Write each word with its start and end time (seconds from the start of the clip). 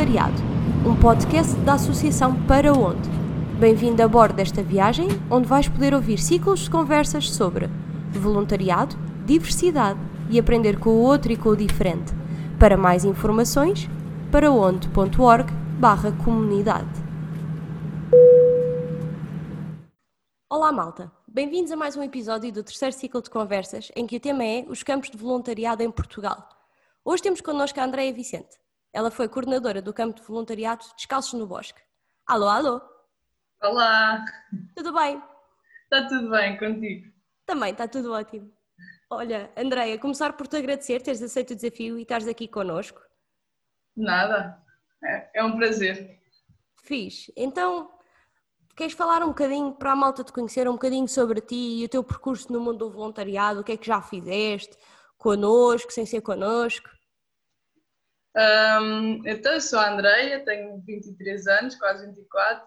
Voluntariado, 0.00 0.42
um 0.86 0.98
podcast 0.98 1.54
da 1.56 1.74
Associação 1.74 2.46
Para 2.46 2.72
Onde. 2.72 3.06
Bem-vindo 3.58 4.02
a 4.02 4.08
bordo 4.08 4.34
desta 4.34 4.62
viagem, 4.62 5.08
onde 5.30 5.46
vais 5.46 5.68
poder 5.68 5.92
ouvir 5.92 6.18
ciclos 6.18 6.60
de 6.60 6.70
conversas 6.70 7.30
sobre 7.30 7.68
voluntariado, 8.10 8.96
diversidade 9.26 10.00
e 10.30 10.38
aprender 10.38 10.78
com 10.78 10.88
o 10.88 11.02
outro 11.02 11.30
e 11.30 11.36
com 11.36 11.50
o 11.50 11.56
diferente. 11.56 12.14
Para 12.58 12.78
mais 12.78 13.04
informações, 13.04 13.90
paraonde.org 14.32 15.52
barra 15.78 16.12
comunidade. 16.24 16.88
Olá 20.48 20.72
malta, 20.72 21.12
bem-vindos 21.28 21.72
a 21.72 21.76
mais 21.76 21.94
um 21.94 22.02
episódio 22.02 22.50
do 22.50 22.64
terceiro 22.64 22.96
ciclo 22.96 23.20
de 23.20 23.28
conversas 23.28 23.92
em 23.94 24.06
que 24.06 24.16
o 24.16 24.20
tema 24.20 24.44
é 24.44 24.64
os 24.66 24.82
campos 24.82 25.10
de 25.10 25.18
voluntariado 25.18 25.82
em 25.82 25.90
Portugal. 25.90 26.48
Hoje 27.04 27.22
temos 27.22 27.42
connosco 27.42 27.78
a 27.78 27.84
Andréia 27.84 28.14
Vicente. 28.14 28.60
Ela 28.92 29.10
foi 29.10 29.28
coordenadora 29.28 29.80
do 29.80 29.94
campo 29.94 30.20
de 30.20 30.26
voluntariado 30.26 30.84
Descalços 30.96 31.38
no 31.38 31.46
Bosque. 31.46 31.80
Alô, 32.26 32.48
alô! 32.48 32.80
Olá! 33.62 34.24
Tudo 34.74 34.92
bem? 34.92 35.22
Está 35.84 36.08
tudo 36.08 36.30
bem 36.30 36.58
contigo? 36.58 37.12
Também, 37.46 37.70
está 37.70 37.86
tudo 37.86 38.12
ótimo. 38.12 38.52
Olha, 39.08 39.52
Andréia, 39.56 39.98
começar 39.98 40.32
por 40.32 40.48
te 40.48 40.56
agradecer 40.56 41.02
teres 41.02 41.22
aceito 41.22 41.52
o 41.52 41.56
desafio 41.56 41.98
e 41.98 42.02
estares 42.02 42.26
aqui 42.26 42.48
connosco. 42.48 43.00
Nada, 43.96 44.60
é, 45.04 45.40
é 45.40 45.44
um 45.44 45.56
prazer. 45.56 46.20
Fiz. 46.82 47.30
Então, 47.36 47.92
queres 48.74 48.94
falar 48.94 49.22
um 49.22 49.28
bocadinho 49.28 49.72
para 49.72 49.92
a 49.92 49.96
malta 49.96 50.24
te 50.24 50.32
conhecer 50.32 50.68
um 50.68 50.72
bocadinho 50.72 51.06
sobre 51.06 51.40
ti 51.40 51.80
e 51.80 51.84
o 51.84 51.88
teu 51.88 52.02
percurso 52.02 52.52
no 52.52 52.60
mundo 52.60 52.78
do 52.78 52.90
voluntariado, 52.90 53.60
o 53.60 53.64
que 53.64 53.72
é 53.72 53.76
que 53.76 53.86
já 53.86 54.02
fizeste, 54.02 54.76
connosco, 55.16 55.92
sem 55.92 56.04
ser 56.04 56.22
connosco? 56.22 56.90
Um, 58.36 59.26
então, 59.26 59.54
eu 59.54 59.60
sou 59.60 59.78
a 59.78 59.92
Andreia, 59.92 60.44
tenho 60.44 60.80
23 60.86 61.46
anos, 61.48 61.74
quase 61.76 62.06
24. 62.06 62.66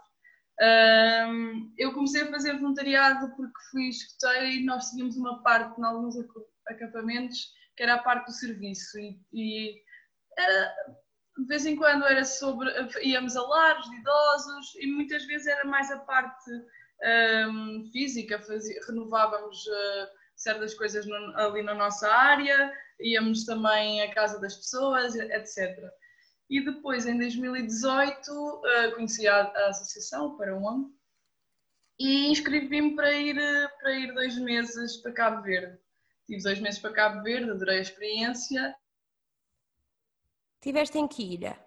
Um, 0.61 1.73
eu 1.77 1.93
comecei 1.93 2.23
a 2.23 2.31
fazer 2.31 2.59
voluntariado 2.59 3.35
porque 3.35 3.59
fui 3.71 3.89
escoteira 3.89 4.45
e 4.45 4.63
nós 4.63 4.91
tínhamos 4.91 5.17
uma 5.17 5.41
parte 5.41 5.79
em 5.79 5.83
alguns 5.83 6.15
acampamentos 6.67 7.51
que 7.75 7.83
era 7.83 7.95
a 7.95 8.03
parte 8.03 8.27
do 8.27 8.33
serviço 8.33 8.99
e, 8.99 9.19
e 9.33 9.81
era, 10.37 10.75
de 11.39 11.45
vez 11.47 11.65
em 11.65 11.75
quando 11.75 12.05
era 12.05 12.23
sobre 12.23 12.69
íamos 13.01 13.35
a 13.35 13.41
lares 13.41 13.89
de 13.89 13.95
idosos 13.95 14.75
e 14.75 14.87
muitas 14.87 15.25
vezes 15.25 15.47
era 15.47 15.65
mais 15.65 15.89
a 15.89 15.97
parte 15.99 16.51
um, 17.49 17.89
física, 17.91 18.39
fazia, 18.39 18.79
renovávamos 18.87 19.65
uh, 19.65 20.07
certas 20.35 20.75
coisas 20.75 21.05
no, 21.07 21.15
ali 21.35 21.63
na 21.63 21.73
nossa 21.73 22.07
área 22.07 22.71
íamos 22.99 23.45
também 23.45 24.01
à 24.01 24.13
casa 24.13 24.39
das 24.39 24.55
pessoas, 24.55 25.15
etc. 25.15 25.89
E 26.49 26.63
depois, 26.63 27.05
em 27.05 27.17
2018, 27.17 28.61
eh, 28.65 28.91
conheci 28.91 29.27
a, 29.27 29.41
a 29.41 29.69
associação 29.69 30.37
para 30.37 30.55
onde 30.55 30.91
e 31.99 32.27
inscrevi-me 32.27 32.95
para 32.95 33.13
ir, 33.13 33.35
para 33.81 33.99
ir 33.99 34.13
dois 34.13 34.37
meses 34.37 34.97
para 34.97 35.13
Cabo 35.13 35.41
Verde. 35.41 35.79
Tive 36.25 36.41
dois 36.41 36.59
meses 36.59 36.79
para 36.79 36.93
Cabo 36.93 37.23
Verde, 37.23 37.51
adorei 37.51 37.79
a 37.79 37.81
experiência. 37.81 38.75
Tiveste 40.61 40.97
em 40.97 41.07
que 41.07 41.23
ilha? 41.23 41.59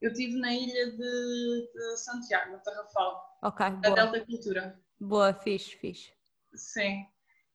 Eu 0.00 0.10
estive 0.10 0.36
na 0.38 0.52
ilha 0.52 0.90
de, 0.90 1.70
de 1.72 1.96
Santiago, 1.96 2.52
no 2.52 2.58
Tarrafal. 2.58 3.38
Ok, 3.42 3.70
boa. 3.70 3.86
A 3.86 3.90
Delta 3.94 4.26
Cultura. 4.26 4.80
Boa, 5.00 5.32
fixe, 5.32 5.76
fixe. 5.76 6.12
Sim. 6.54 7.06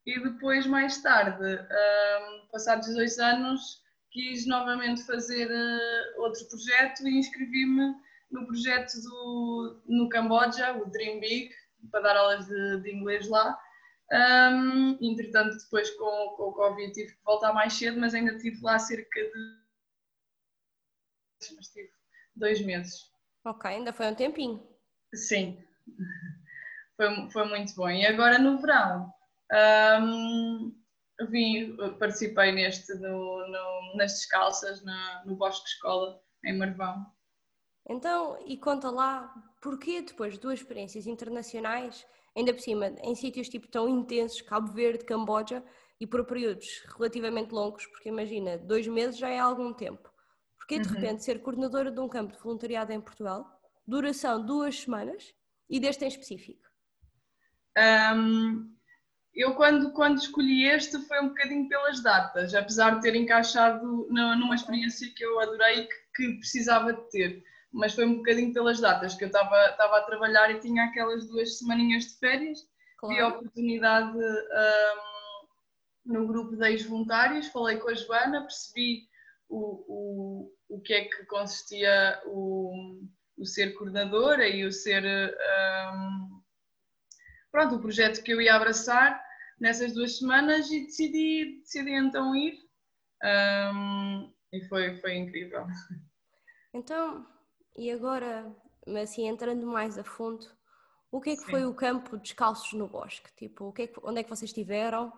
E 0.08 0.18
depois, 0.22 0.66
mais 0.66 1.02
tarde, 1.02 1.44
um, 1.44 2.48
passados 2.48 2.88
dois 2.96 3.20
anos, 3.20 3.84
quis 4.10 4.48
novamente 4.48 5.06
fazer 5.06 5.52
uh, 5.52 6.22
outro 6.22 6.48
projeto 6.48 7.06
e 7.06 7.20
inscrevi-me 7.20 7.94
no 8.32 8.48
projeto 8.48 8.94
do, 9.02 9.82
no 9.86 10.08
Camboja, 10.08 10.72
o 10.78 10.90
Dream 10.90 11.20
Big, 11.20 11.54
para 11.92 12.00
dar 12.00 12.16
aulas 12.16 12.48
de, 12.48 12.82
de 12.84 12.96
inglês 12.96 13.28
lá. 13.28 13.60
Um, 14.10 14.98
entretanto, 15.02 15.58
depois 15.58 15.90
com, 15.98 16.36
com 16.38 16.44
o 16.44 16.54
Covid 16.54 16.94
tive 16.94 17.12
que 17.12 17.24
voltar 17.26 17.52
mais 17.52 17.74
cedo, 17.74 18.00
mas 18.00 18.14
ainda 18.14 18.32
estive 18.32 18.62
lá 18.62 18.80
cerca 18.80 19.22
de. 19.22 19.58
Mas 21.54 21.68
tive 21.68 21.92
dois 22.34 22.62
meses. 22.62 23.12
Ok, 23.44 23.70
ainda 23.70 23.92
foi 23.92 24.08
um 24.08 24.16
tempinho. 24.16 24.66
Sim, 25.14 25.62
foi, 26.96 27.30
foi 27.30 27.46
muito 27.50 27.76
bom. 27.76 27.90
E 27.90 28.06
agora 28.06 28.40
no 28.40 28.58
verão 28.62 29.17
um, 29.52 30.76
vim, 31.30 31.76
participei 32.00 32.52
neste, 32.52 32.94
no, 32.96 33.48
no, 33.48 33.96
nas 33.96 34.14
descalças 34.14 34.84
na, 34.84 35.24
no 35.26 35.36
Bosque 35.36 35.68
Escola, 35.68 36.22
em 36.46 36.58
Marvão. 36.58 37.06
Então, 37.90 38.38
e 38.46 38.58
conta 38.58 38.92
lá, 38.92 39.34
porquê 39.62 40.02
depois 40.02 40.34
de 40.34 40.40
duas 40.40 40.60
experiências 40.60 41.08
internacionais, 41.08 42.06
ainda 42.36 42.54
por 42.54 42.62
cima, 42.62 42.88
em 43.02 43.16
sítios 43.16 43.50
tipo 43.50 43.68
tão 43.68 43.88
intensos, 43.88 44.42
Cabo 44.42 44.72
Verde, 44.74 45.06
Camboja, 45.06 45.64
e 46.00 46.06
por 46.06 46.24
períodos 46.26 46.84
relativamente 46.96 47.52
longos, 47.52 47.86
porque 47.88 48.10
imagina, 48.10 48.58
dois 48.58 48.88
meses 48.88 49.18
já 49.18 49.30
é 49.30 49.40
algum 49.40 49.74
tempo. 49.74 50.12
Porquê 50.58 50.80
de 50.80 50.88
uhum. 50.88 50.96
repente 50.96 51.24
ser 51.24 51.42
coordenadora 51.42 51.90
de 51.90 52.00
um 52.00 52.08
campo 52.08 52.34
de 52.34 52.40
voluntariado 52.40 52.92
em 52.92 53.02
Portugal, 53.02 53.50
duração 53.88 54.46
duas 54.46 54.82
semanas, 54.82 55.34
e 55.70 55.80
deste 55.80 56.06
em 56.06 56.08
específico? 56.08 56.68
Um, 57.78 58.77
eu 59.38 59.54
quando, 59.54 59.92
quando 59.92 60.18
escolhi 60.18 60.66
este 60.66 60.98
foi 61.04 61.22
um 61.22 61.30
bocadinho 61.30 61.70
pelas 61.70 62.02
datas, 62.02 62.56
apesar 62.56 62.96
de 62.96 63.02
ter 63.02 63.16
encaixado 63.16 64.08
numa 64.10 64.56
experiência 64.56 65.14
que 65.16 65.24
eu 65.24 65.40
adorei 65.40 65.86
que, 65.86 65.96
que 66.16 66.40
precisava 66.40 66.92
de 66.92 67.10
ter, 67.12 67.44
mas 67.72 67.94
foi 67.94 68.06
um 68.06 68.16
bocadinho 68.18 68.52
pelas 68.52 68.80
datas 68.80 69.14
que 69.14 69.24
eu 69.24 69.28
estava 69.28 69.56
a 69.78 70.02
trabalhar 70.02 70.50
e 70.50 70.60
tinha 70.60 70.86
aquelas 70.86 71.28
duas 71.28 71.60
semaninhas 71.60 72.06
de 72.06 72.18
férias, 72.18 72.60
claro. 72.98 73.16
vi 73.16 73.22
a 73.22 73.28
oportunidade 73.28 74.18
um, 74.18 76.14
no 76.14 76.28
grupo 76.28 76.56
de 76.56 76.68
ex-voluntários, 76.70 77.48
falei 77.48 77.78
com 77.78 77.90
a 77.90 77.94
Joana, 77.94 78.42
percebi 78.42 79.08
o, 79.48 79.84
o, 79.88 80.78
o 80.78 80.82
que 80.82 80.94
é 80.94 81.06
que 81.06 81.26
consistia 81.26 82.20
o, 82.26 83.04
o 83.38 83.46
ser 83.46 83.76
coordenadora 83.76 84.48
e 84.48 84.66
o 84.66 84.72
ser 84.72 85.04
um, 85.06 86.42
pronto, 87.52 87.76
o 87.76 87.82
projeto 87.82 88.24
que 88.24 88.32
eu 88.32 88.42
ia 88.42 88.56
abraçar 88.56 89.27
nessas 89.60 89.94
duas 89.94 90.18
semanas 90.18 90.70
e 90.72 90.86
decidi, 90.86 91.60
decidi 91.60 91.92
então 91.92 92.36
ir 92.36 92.58
um, 93.24 94.32
e 94.52 94.62
foi, 94.68 94.98
foi 94.98 95.16
incrível. 95.16 95.66
Então, 96.74 97.26
e 97.76 97.92
agora, 97.92 98.56
assim, 99.02 99.28
entrando 99.28 99.66
mais 99.66 99.98
a 99.98 100.04
fundo, 100.04 100.46
o 101.12 101.20
que 101.20 101.32
é 101.32 101.36
que 101.36 101.44
Sim. 101.44 101.52
foi 101.52 101.66
o 101.66 101.74
campo 101.74 102.18
descalços 102.18 102.74
no 102.74 102.88
bosque? 102.88 103.34
Tipo, 103.36 103.66
o 103.66 103.74
que 103.74 103.84
é 103.84 103.88
que, 103.88 104.00
onde 104.04 104.20
é 104.20 104.24
que 104.24 104.30
vocês 104.30 104.50
estiveram? 104.50 105.12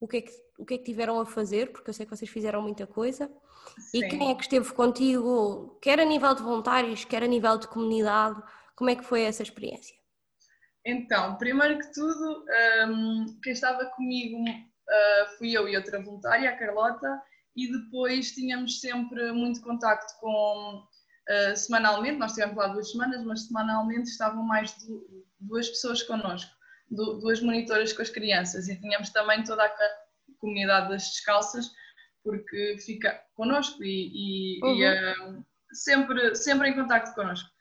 O 0.00 0.08
que, 0.08 0.18
é 0.18 0.20
que, 0.22 0.32
o 0.58 0.64
que 0.64 0.74
é 0.74 0.78
que 0.78 0.84
tiveram 0.84 1.20
a 1.20 1.26
fazer? 1.26 1.70
Porque 1.72 1.90
eu 1.90 1.94
sei 1.94 2.06
que 2.06 2.16
vocês 2.16 2.30
fizeram 2.30 2.62
muita 2.62 2.86
coisa. 2.86 3.30
Sim. 3.78 3.98
E 3.98 4.08
quem 4.08 4.30
é 4.30 4.34
que 4.34 4.42
esteve 4.42 4.72
contigo, 4.72 5.78
quer 5.80 6.00
a 6.00 6.04
nível 6.04 6.34
de 6.34 6.42
voluntários, 6.42 7.04
quer 7.04 7.22
a 7.22 7.26
nível 7.26 7.58
de 7.58 7.68
comunidade? 7.68 8.42
Como 8.74 8.90
é 8.90 8.96
que 8.96 9.04
foi 9.04 9.22
essa 9.22 9.42
experiência? 9.42 9.96
Então, 10.84 11.36
primeiro 11.36 11.78
que 11.78 11.92
tudo, 11.92 12.44
um, 12.88 13.40
quem 13.42 13.52
estava 13.52 13.86
comigo 13.86 14.36
uh, 14.42 15.38
fui 15.38 15.52
eu 15.52 15.68
e 15.68 15.76
outra 15.76 16.02
voluntária, 16.02 16.50
a 16.50 16.56
Carlota, 16.56 17.22
e 17.54 17.70
depois 17.70 18.32
tínhamos 18.32 18.80
sempre 18.80 19.30
muito 19.32 19.62
contacto 19.62 20.12
com, 20.18 20.82
uh, 21.30 21.56
semanalmente, 21.56 22.18
nós 22.18 22.32
tivemos 22.32 22.56
lá 22.56 22.68
duas 22.68 22.90
semanas, 22.90 23.24
mas 23.24 23.46
semanalmente 23.46 24.10
estavam 24.10 24.42
mais 24.42 24.76
de 24.76 24.88
duas 25.38 25.68
pessoas 25.68 26.02
connosco, 26.02 26.50
duas 26.90 27.40
monitoras 27.40 27.92
com 27.92 28.02
as 28.02 28.10
crianças, 28.10 28.68
e 28.68 28.78
tínhamos 28.80 29.10
também 29.10 29.44
toda 29.44 29.64
a 29.64 29.74
comunidade 30.40 30.88
das 30.88 31.04
descalças, 31.04 31.70
porque 32.24 32.76
fica 32.84 33.22
connosco 33.34 33.84
e, 33.84 34.58
e, 34.58 34.64
uhum. 34.64 34.76
e 34.76 35.38
uh, 35.38 35.46
sempre, 35.72 36.34
sempre 36.34 36.70
em 36.70 36.74
contacto 36.74 37.14
connosco 37.14 37.51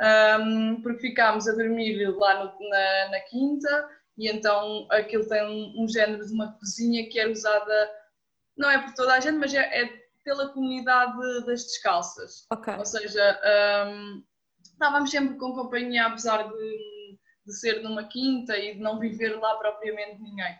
um, 0.00 0.80
porque 0.82 1.08
ficámos 1.08 1.46
a 1.46 1.52
dormir 1.52 2.06
lá 2.16 2.44
no, 2.44 2.68
na, 2.68 3.10
na, 3.10 3.20
quinta 3.20 3.88
e 4.16 4.30
então 4.30 4.86
aquilo 4.90 5.28
tem 5.28 5.44
um, 5.44 5.82
um, 5.82 5.88
género 5.88 6.24
de 6.26 6.32
uma 6.32 6.52
cozinha 6.58 7.08
que 7.08 7.18
era 7.18 7.30
usada, 7.30 7.90
não 8.56 8.70
é 8.70 8.78
por 8.78 8.94
toda 8.94 9.14
a 9.14 9.20
gente, 9.20 9.36
mas 9.36 9.52
é, 9.52 9.82
é 9.82 10.00
pela 10.24 10.48
comunidade 10.48 11.18
das 11.44 11.64
descalças. 11.64 12.46
Okay. 12.52 12.76
Ou 12.76 12.84
seja, 12.84 13.40
um, 13.86 14.22
estávamos 14.62 15.10
sempre 15.10 15.36
com 15.36 15.54
companhia, 15.54 16.06
apesar 16.06 16.48
de, 16.48 17.18
de, 17.46 17.58
ser 17.58 17.82
numa 17.82 18.04
quinta 18.04 18.56
e 18.56 18.74
de 18.74 18.80
não 18.80 18.98
viver 18.98 19.38
lá 19.38 19.56
propriamente 19.56 20.20
ninguém. 20.20 20.56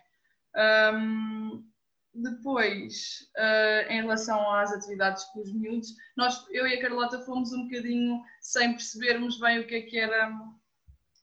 Um, 0.95 1.70
depois, 2.15 3.29
uh, 3.37 3.91
em 3.91 4.03
relação 4.03 4.53
às 4.53 4.73
atividades 4.73 5.25
com 5.27 5.41
os 5.41 5.53
miúdos, 5.53 5.89
nós, 6.17 6.45
eu 6.51 6.67
e 6.67 6.75
a 6.75 6.81
Carlota 6.81 7.21
fomos 7.25 7.53
um 7.53 7.65
bocadinho 7.65 8.21
sem 8.41 8.73
percebermos 8.73 9.39
bem 9.39 9.61
o 9.61 9.67
que 9.67 9.77
é 9.77 9.83
que 9.83 9.99
era, 9.99 10.31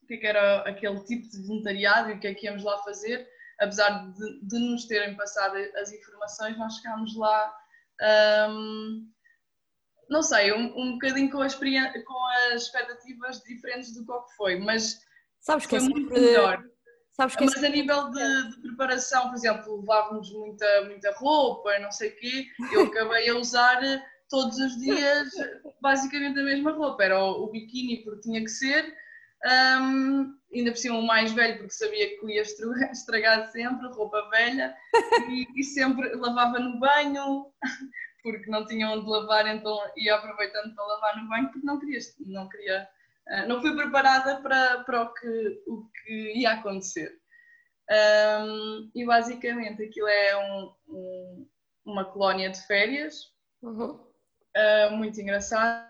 o 0.02 0.08
que 0.08 0.14
é 0.14 0.18
que 0.18 0.28
era 0.28 0.62
aquele 0.62 1.00
tipo 1.04 1.30
de 1.30 1.46
voluntariado 1.46 2.10
e 2.10 2.14
o 2.14 2.20
que 2.20 2.28
é 2.28 2.34
que 2.34 2.46
íamos 2.46 2.64
lá 2.64 2.78
fazer. 2.84 3.28
Apesar 3.60 4.12
de, 4.12 4.48
de 4.48 4.60
nos 4.60 4.86
terem 4.86 5.16
passado 5.16 5.58
as 5.76 5.92
informações, 5.92 6.58
nós 6.58 6.76
chegámos 6.76 7.16
lá 7.18 7.54
um, 8.50 9.12
não 10.10 10.22
sei, 10.22 10.54
um, 10.54 10.80
um 10.80 10.94
bocadinho 10.94 11.30
com, 11.30 11.40
com 11.40 12.26
as 12.54 12.64
expectativas 12.64 13.42
diferentes 13.44 13.94
do 13.94 14.06
que 14.06 14.36
foi, 14.36 14.60
mas 14.60 15.02
Sabes 15.40 15.66
que 15.66 15.80
foi 15.80 15.88
é 15.88 15.90
muito 15.90 16.14
melhor. 16.14 16.64
Sabes 17.20 17.36
que 17.36 17.46
mas 17.46 17.64
a 17.64 17.70
nível 17.70 18.12
de, 18.12 18.50
de, 18.52 18.62
preparação, 18.62 19.30
por 19.30 19.36
exemplo, 19.36 19.80
levávamos 19.80 20.32
muita, 20.32 20.84
muita 20.86 21.12
roupa, 21.16 21.80
não 21.80 21.92
sei 21.92 22.10
o 22.10 22.16
quê, 22.16 22.46
eu 22.72 22.84
acabei 22.84 23.28
a 23.28 23.36
usar 23.36 23.82
todos 24.30 24.58
os 24.60 24.78
dias 24.78 25.30
basicamente 25.82 26.40
a 26.40 26.44
mesma 26.44 26.72
roupa. 26.72 27.04
Era 27.04 27.20
o, 27.20 27.46
o 27.46 27.52
biquíni 27.52 28.04
porque 28.04 28.22
tinha 28.22 28.40
que 28.40 28.50
ser, 28.50 28.96
um, 29.82 30.36
ainda 30.54 30.72
por 30.72 30.78
cima 30.78 31.00
o 31.00 31.08
mais 31.08 31.32
velho 31.32 31.58
porque 31.58 31.74
sabia 31.74 32.20
que 32.20 32.26
ia 32.28 32.42
estragar 32.92 33.52
sempre, 33.52 33.88
roupa 33.88 34.30
velha, 34.30 34.76
e, 35.30 35.48
e 35.60 35.64
sempre 35.64 36.14
lavava 36.16 36.60
no 36.60 36.80
banho, 36.80 37.52
porque 38.22 38.50
não 38.50 38.66
tinha 38.68 38.92
onde 38.92 39.10
lavar, 39.10 39.48
então 39.48 39.76
ia 39.96 40.16
aproveitando 40.16 40.76
para 40.76 40.86
lavar 40.86 41.18
no 41.18 41.30
banho, 41.30 41.50
porque 41.52 41.66
não 41.66 41.80
queria, 41.80 42.00
não 42.28 42.48
queria, 42.50 42.88
não 43.48 43.62
fui 43.62 43.76
preparada 43.76 44.42
para, 44.42 44.84
para 44.84 45.02
o, 45.04 45.14
que, 45.14 45.64
o 45.68 45.90
que 45.90 46.34
ia 46.40 46.52
acontecer. 46.52 47.12
Um, 47.90 48.92
e 48.94 49.06
basicamente 49.06 49.84
aquilo 49.84 50.08
é 50.08 50.38
um, 50.38 50.74
um, 50.90 51.50
uma 51.86 52.06
colónia 52.06 52.50
de 52.50 52.62
férias, 52.68 53.32
uhum. 53.62 53.92
uh, 53.94 54.92
muito 54.92 55.20
engraçado. 55.22 55.88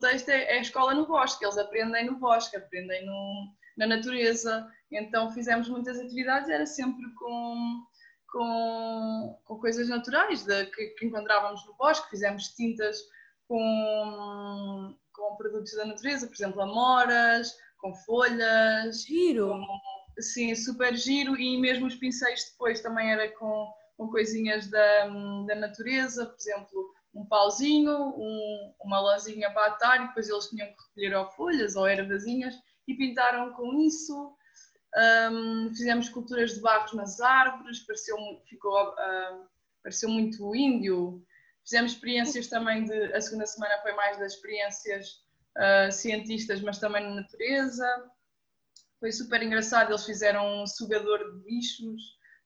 O 0.00 0.06
texto 0.06 0.28
é, 0.28 0.44
é, 0.44 0.58
a 0.58 0.60
escola 0.60 0.94
no 0.94 1.06
bosque, 1.06 1.44
eles 1.44 1.56
aprendem 1.56 2.06
no 2.06 2.18
bosque, 2.18 2.56
aprendem 2.56 3.06
no, 3.06 3.54
na 3.78 3.86
natureza. 3.86 4.70
Então 4.92 5.32
fizemos 5.32 5.68
muitas 5.68 5.98
atividades, 5.98 6.50
era 6.50 6.66
sempre 6.66 7.10
com 7.14 7.84
com, 8.34 9.40
com 9.44 9.58
coisas 9.60 9.88
naturais 9.88 10.44
de, 10.44 10.66
que, 10.66 10.88
que, 10.88 11.06
encontrávamos 11.06 11.64
no 11.66 11.74
bosque, 11.74 12.10
fizemos 12.10 12.48
tintas 12.48 12.98
com, 13.46 14.96
com 15.14 15.36
produtos 15.36 15.72
da 15.74 15.86
natureza, 15.86 16.26
por 16.26 16.34
exemplo, 16.34 16.60
amoras, 16.60 17.56
com 17.78 17.94
folhas. 17.94 19.04
Giro! 19.04 19.48
Com, 19.48 19.80
sim, 20.20 20.54
super 20.54 20.94
giro 20.94 21.36
e 21.36 21.58
mesmo 21.58 21.86
os 21.86 21.94
pincéis 21.94 22.50
depois 22.50 22.80
também 22.80 23.12
era 23.12 23.30
com, 23.32 23.72
com 23.96 24.08
coisinhas 24.08 24.68
da, 24.68 25.06
da 25.46 25.54
natureza, 25.54 26.26
por 26.26 26.36
exemplo, 26.38 26.94
um 27.14 27.24
pauzinho, 27.24 27.92
um, 27.92 28.74
uma 28.82 29.00
lãzinha 29.00 29.50
para 29.52 29.66
atar 29.66 30.02
e 30.02 30.08
depois 30.08 30.28
eles 30.28 30.48
tinham 30.48 30.66
que 30.68 30.82
recolher 30.88 31.16
ou 31.16 31.30
folhas 31.30 31.76
ou 31.76 31.86
ervazinhas 31.86 32.54
e 32.88 32.94
pintaram 32.94 33.52
com 33.52 33.72
isso. 33.80 34.34
Um, 34.96 35.70
fizemos 35.70 36.06
esculturas 36.06 36.54
de 36.54 36.60
barros 36.60 36.92
nas 36.92 37.20
árvores, 37.20 37.80
pareceu, 37.80 38.16
ficou, 38.48 38.90
uh, 38.90 39.46
pareceu 39.82 40.08
muito 40.08 40.54
índio. 40.54 41.24
Fizemos 41.64 41.92
experiências 41.92 42.46
também 42.48 42.84
de. 42.84 43.12
A 43.14 43.20
segunda 43.20 43.46
semana 43.46 43.80
foi 43.80 43.92
mais 43.92 44.18
das 44.18 44.34
experiências 44.34 45.24
uh, 45.56 45.90
cientistas, 45.90 46.60
mas 46.60 46.78
também 46.78 47.02
na 47.02 47.14
natureza. 47.22 47.86
Foi 49.00 49.10
super 49.10 49.42
engraçado. 49.42 49.90
Eles 49.90 50.04
fizeram 50.04 50.62
um 50.62 50.66
sugador 50.66 51.18
de 51.18 51.44
bichos, 51.44 52.02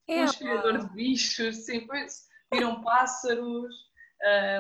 é, 0.08 0.20
um 0.20 0.22
aspirador 0.22 0.78
de 0.78 0.94
bichos, 0.94 1.56
sim, 1.66 1.86
pois, 1.86 2.28
viram 2.52 2.80
pássaros, 2.82 3.74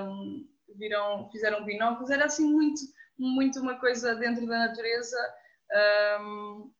um, 0.02 0.48
viram, 0.76 1.30
fizeram 1.30 1.64
binóculos. 1.64 2.10
Era 2.10 2.24
assim 2.24 2.52
muito, 2.52 2.80
muito 3.16 3.60
uma 3.60 3.78
coisa 3.78 4.16
dentro 4.16 4.44
da 4.46 4.66
natureza. 4.66 5.16
Um, 6.20 6.72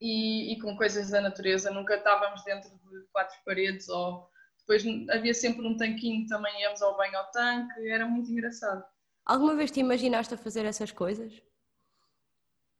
e, 0.00 0.52
e, 0.52 0.60
com 0.60 0.76
coisas 0.76 1.10
da 1.10 1.20
natureza. 1.20 1.70
Nunca 1.70 1.96
estávamos 1.96 2.44
dentro 2.44 2.70
de 2.70 3.06
quatro 3.12 3.38
paredes 3.44 3.88
ou 3.88 4.28
depois 4.66 4.84
havia 5.10 5.32
sempre 5.32 5.66
um 5.66 5.76
tanquinho, 5.76 6.26
também 6.26 6.60
íamos 6.60 6.82
ao 6.82 6.96
banho 6.96 7.16
ao 7.16 7.30
tanque, 7.30 7.88
era 7.88 8.06
muito 8.06 8.30
engraçado. 8.30 8.84
Alguma 9.24 9.54
vez 9.54 9.70
te 9.70 9.80
imaginaste 9.80 10.34
a 10.34 10.36
fazer 10.36 10.64
essas 10.64 10.90
coisas? 10.90 11.40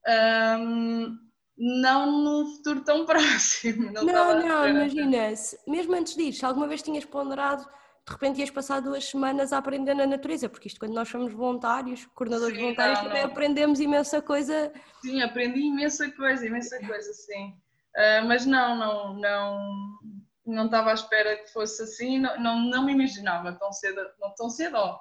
Um, 0.09 1.17
não 1.56 2.23
num 2.23 2.56
futuro 2.56 2.83
tão 2.83 3.06
próximo. 3.06 3.93
Não, 3.93 4.05
não, 4.05 4.49
não 4.49 4.69
imagina, 4.69 5.35
-se. 5.35 5.59
mesmo 5.67 5.94
antes 5.94 6.17
disso, 6.17 6.44
alguma 6.44 6.67
vez 6.67 6.83
tinhas 6.83 7.05
ponderado 7.05 7.65
de 8.09 8.12
repente 8.12 8.38
ias 8.38 8.50
passar 8.50 8.81
duas 8.81 9.05
semanas 9.05 9.53
a 9.53 9.59
aprender 9.59 9.93
na 9.93 10.06
natureza, 10.06 10.49
porque 10.49 10.69
isto 10.69 10.79
quando 10.79 10.94
nós 10.94 11.09
somos 11.09 11.33
voluntários, 11.33 12.06
coordenadores 12.15 12.55
sim, 12.55 12.62
voluntários, 12.62 12.99
não, 12.99 13.06
também 13.09 13.23
não. 13.23 13.31
aprendemos 13.31 13.81
imensa 13.81 14.23
coisa. 14.23 14.73
Sim, 15.03 15.23
aprendi 15.23 15.62
imensa 15.62 16.09
coisa, 16.12 16.47
imensa 16.47 16.79
coisa, 16.87 17.12
sim. 17.12 17.49
Uh, 17.97 18.25
mas 18.29 18.47
não, 18.47 18.77
não, 18.77 19.15
não, 19.15 19.99
não 20.46 20.66
estava 20.66 20.90
à 20.90 20.94
espera 20.94 21.37
que 21.37 21.52
fosse 21.52 21.82
assim, 21.82 22.19
não, 22.19 22.40
não, 22.40 22.60
não 22.60 22.84
me 22.84 22.93
imaginava 22.93 23.52
tão 23.52 23.72
cedo, 23.72 24.00
não 24.20 24.34
tão 24.34 24.48
cedo, 24.48 24.76
ó, 24.76 25.00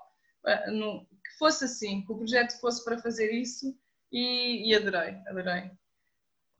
no, 0.68 1.06
que 1.06 1.38
fosse 1.38 1.66
assim, 1.66 2.06
que 2.06 2.12
o 2.12 2.18
projeto 2.18 2.60
fosse 2.60 2.84
para 2.84 2.98
fazer 2.98 3.32
isso 3.32 3.78
e, 4.12 4.70
e 4.70 4.76
adorei, 4.76 5.18
adorei. 5.28 5.72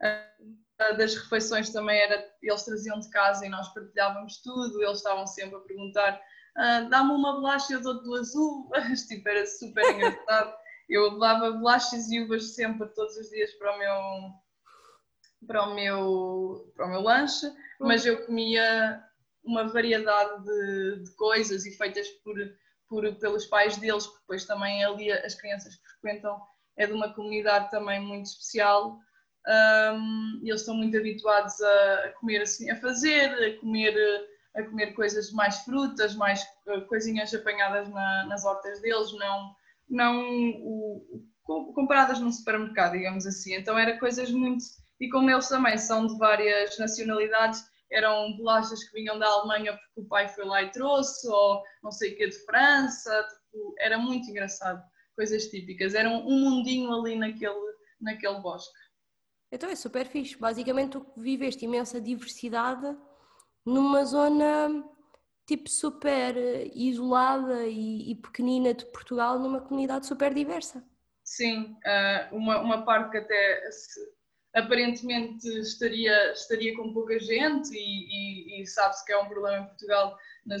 Uh, 0.00 0.96
das 0.96 1.14
refeições 1.14 1.70
também 1.70 1.98
era, 1.98 2.30
eles 2.42 2.62
traziam 2.62 3.00
de 3.00 3.08
casa 3.10 3.46
e 3.46 3.48
nós 3.48 3.72
partilhávamos 3.72 4.38
tudo, 4.42 4.82
eles 4.82 4.98
estavam 4.98 5.26
sempre 5.26 5.56
a 5.56 5.60
perguntar 5.60 6.20
uh, 6.56 6.88
dá-me 6.88 7.12
uma 7.12 7.34
bolacha 7.34 7.74
eu 7.74 7.82
dou-te 7.82 8.04
do 8.04 8.14
azul. 8.14 8.70
tipo, 9.08 9.28
era 9.28 9.46
super 9.46 9.84
engraçado. 9.92 10.54
Eu 10.88 11.12
levava 11.12 11.52
bolachas 11.52 12.10
e 12.10 12.20
uvas 12.20 12.54
sempre, 12.54 12.88
todos 12.88 13.16
os 13.16 13.28
dias, 13.28 13.52
para 13.54 13.74
o 13.74 13.78
meu, 13.78 14.32
para 15.46 15.62
o 15.64 15.74
meu, 15.74 16.72
para 16.76 16.86
o 16.86 16.88
meu 16.90 17.00
lanche, 17.00 17.46
mas 17.80 18.04
eu 18.06 18.24
comia 18.24 19.02
uma 19.44 19.68
variedade 19.68 20.44
de, 20.44 21.04
de 21.04 21.16
coisas 21.16 21.64
e 21.66 21.76
feitas 21.76 22.08
por, 22.24 22.34
por, 22.88 23.14
pelos 23.16 23.46
pais 23.46 23.76
deles, 23.76 24.06
porque 24.06 24.20
depois 24.20 24.44
também 24.44 24.84
ali 24.84 25.10
as 25.12 25.34
crianças 25.34 25.76
que 25.76 25.88
frequentam 26.00 26.40
é 26.76 26.86
de 26.86 26.92
uma 26.92 27.12
comunidade 27.14 27.70
também 27.70 28.00
muito 28.00 28.26
especial. 28.26 28.98
Um, 29.48 30.40
eles 30.42 30.60
estão 30.60 30.74
muito 30.74 30.96
habituados 30.96 31.60
a, 31.60 32.12
comer 32.18 32.42
assim, 32.42 32.68
a 32.70 32.76
fazer, 32.76 33.30
a 33.30 33.60
comer 33.60 33.94
a 34.56 34.62
comer 34.62 34.94
coisas 34.94 35.30
mais 35.32 35.58
frutas, 35.58 36.14
mais 36.14 36.42
uh, 36.66 36.80
coisinhas 36.86 37.32
apanhadas 37.34 37.88
na, 37.90 38.24
nas 38.26 38.44
hortas 38.44 38.80
deles, 38.80 39.12
não, 39.12 39.54
não 39.88 40.50
o, 40.60 41.22
compradas 41.74 42.18
num 42.20 42.32
supermercado, 42.32 42.92
digamos 42.92 43.26
assim. 43.26 43.54
Então 43.54 43.78
era 43.78 43.98
coisas 43.98 44.30
muito. 44.30 44.64
E 45.00 45.08
como 45.10 45.30
eles 45.30 45.48
também 45.48 45.76
são 45.76 46.06
de 46.06 46.16
várias 46.18 46.78
nacionalidades, 46.78 47.64
eram 47.90 48.36
bolachas 48.36 48.82
que 48.84 48.94
vinham 48.94 49.18
da 49.18 49.26
Alemanha 49.26 49.72
porque 49.76 50.00
o 50.00 50.08
pai 50.08 50.28
foi 50.28 50.44
lá 50.44 50.62
e 50.62 50.70
trouxe, 50.70 51.28
ou 51.28 51.62
não 51.82 51.90
sei 51.90 52.12
o 52.12 52.16
que, 52.16 52.28
de 52.28 52.44
França. 52.44 53.28
Tipo, 53.28 53.74
era 53.78 53.98
muito 53.98 54.28
engraçado. 54.30 54.82
Coisas 55.14 55.46
típicas. 55.46 55.94
Era 55.94 56.08
um, 56.08 56.22
mundinho 56.22 56.92
ali 56.92 57.16
naquele, 57.16 57.74
naquele 58.00 58.40
bosque. 58.40 58.78
Então 59.52 59.70
é 59.70 59.76
super 59.76 60.06
fixe. 60.06 60.36
Basicamente, 60.36 60.92
tu 60.92 61.06
viveste 61.16 61.64
imensa 61.64 62.00
diversidade 62.00 62.96
numa 63.64 64.04
zona 64.04 64.84
tipo 65.46 65.70
super 65.70 66.36
eh, 66.36 66.70
isolada 66.74 67.66
e, 67.66 68.10
e 68.10 68.14
pequenina 68.16 68.74
de 68.74 68.84
Portugal, 68.86 69.38
numa 69.38 69.60
comunidade 69.60 70.06
super 70.06 70.34
diversa. 70.34 70.84
Sim, 71.24 71.76
uh, 71.84 72.36
uma, 72.36 72.60
uma 72.60 72.84
parte 72.84 73.10
que 73.10 73.18
até 73.18 73.68
aparentemente 74.56 75.46
estaria, 75.60 76.32
estaria 76.32 76.74
com 76.74 76.92
pouca 76.92 77.20
gente 77.20 77.70
e, 77.74 78.58
e, 78.58 78.62
e 78.62 78.66
sabe-se 78.66 79.04
que 79.04 79.12
é 79.12 79.18
um 79.18 79.28
problema 79.28 79.64
em 79.64 79.66
Portugal, 79.66 80.18
na 80.46 80.56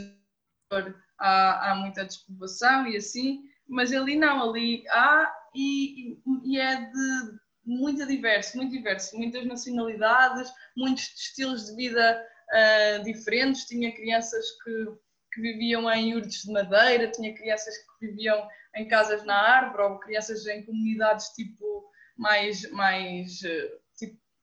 há, 1.18 1.70
há 1.70 1.74
muita 1.76 2.04
despoblação 2.04 2.86
e 2.86 2.96
assim, 2.96 3.44
mas 3.66 3.92
ali 3.92 4.16
não, 4.16 4.50
ali 4.50 4.84
há 4.90 5.32
e, 5.54 6.18
e 6.44 6.58
é 6.58 6.76
de 6.76 7.38
muito 7.64 8.06
diverso, 8.06 8.56
muito 8.56 8.72
diverso, 8.72 9.16
muitas 9.16 9.44
nacionalidades, 9.46 10.52
muitos 10.76 11.04
estilos 11.04 11.66
de 11.66 11.76
vida 11.76 12.24
uh, 12.52 13.02
diferentes, 13.02 13.64
tinha 13.64 13.94
crianças 13.94 14.44
que, 14.62 14.86
que 15.32 15.40
viviam 15.40 15.90
em 15.90 16.14
urdes 16.14 16.42
de 16.42 16.52
madeira, 16.52 17.10
tinha 17.10 17.34
crianças 17.34 17.74
que 17.78 18.06
viviam 18.06 18.46
em 18.76 18.86
casas 18.86 19.24
na 19.24 19.34
árvore, 19.34 19.82
ou 19.82 19.98
crianças 19.98 20.46
em 20.46 20.64
comunidades 20.64 21.28
tipo 21.30 21.90
mais, 22.16 22.70
mais 22.70 23.42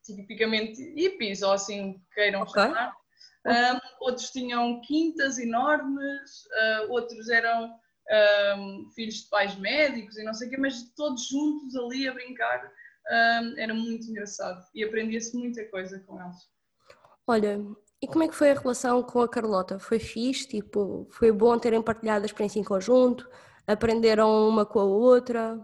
tipicamente 0.03 0.81
hippies, 0.95 1.41
ou 1.41 1.51
assim 1.51 2.01
queiram 2.13 2.41
okay. 2.41 2.63
chamar. 2.63 2.93
Um, 3.45 4.05
outros 4.05 4.29
tinham 4.29 4.79
quintas 4.81 5.37
enormes, 5.37 6.45
uh, 6.45 6.91
outros 6.91 7.29
eram 7.29 7.73
um, 8.57 8.89
filhos 8.95 9.15
de 9.15 9.29
pais 9.29 9.55
médicos 9.55 10.17
e 10.17 10.23
não 10.23 10.33
sei 10.33 10.47
o 10.47 10.51
quê, 10.51 10.57
mas 10.57 10.93
todos 10.95 11.27
juntos 11.27 11.75
ali 11.75 12.07
a 12.07 12.13
brincar. 12.13 12.71
Um, 13.11 13.59
era 13.59 13.73
muito 13.73 14.07
engraçado 14.07 14.63
e 14.73 14.81
aprendia-se 14.83 15.35
muita 15.37 15.65
coisa 15.65 15.99
com 16.07 16.21
eles. 16.21 16.37
Olha, 17.27 17.59
e 18.01 18.07
como 18.07 18.23
é 18.23 18.27
que 18.27 18.35
foi 18.35 18.51
a 18.51 18.59
relação 18.59 19.03
com 19.03 19.21
a 19.21 19.27
Carlota? 19.27 19.77
Foi 19.77 19.99
fixe? 19.99 20.47
Tipo, 20.47 21.07
foi 21.11 21.31
bom 21.31 21.57
terem 21.59 21.81
partilhado 21.81 22.23
a 22.23 22.25
experiência 22.25 22.59
em 22.59 22.63
conjunto? 22.63 23.29
Aprenderam 23.67 24.47
uma 24.47 24.65
com 24.65 24.79
a 24.79 24.83
outra? 24.83 25.59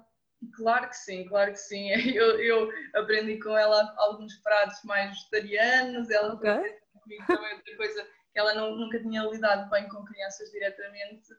Claro 0.55 0.87
que 0.89 0.95
sim, 0.95 1.25
claro 1.27 1.51
que 1.51 1.59
sim. 1.59 1.89
Eu, 2.15 2.39
eu 2.39 2.71
aprendi 2.95 3.39
com 3.39 3.57
ela 3.57 3.93
alguns 3.97 4.35
pratos 4.37 4.81
mais 4.83 5.09
vegetarianos, 5.29 6.09
ela 6.09 6.33
okay. 6.33 6.77
comigo 7.01 7.25
também 7.27 7.55
outra 7.55 7.77
coisa 7.77 8.03
que 8.31 8.39
ela 8.39 8.53
não, 8.53 8.75
nunca 8.75 8.99
tinha 8.99 9.23
lidado 9.23 9.69
bem 9.69 9.87
com 9.89 10.05
crianças 10.05 10.49
diretamente. 10.51 11.33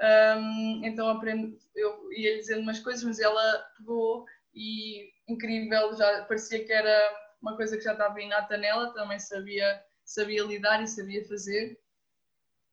Um, 0.00 0.82
então 0.84 1.08
aprendo, 1.08 1.56
eu 1.74 2.12
ia 2.12 2.36
dizendo 2.36 2.62
umas 2.62 2.80
coisas, 2.80 3.02
mas 3.02 3.18
ela 3.18 3.58
pegou 3.78 4.26
e 4.54 5.10
incrível, 5.28 5.94
já 5.94 6.24
parecia 6.24 6.64
que 6.64 6.72
era 6.72 7.26
uma 7.40 7.56
coisa 7.56 7.76
que 7.76 7.84
já 7.84 7.92
estava 7.92 8.20
inata 8.20 8.56
nela, 8.56 8.92
também 8.94 9.18
sabia, 9.18 9.82
sabia 10.04 10.44
lidar 10.44 10.82
e 10.82 10.86
sabia 10.86 11.26
fazer. 11.26 11.78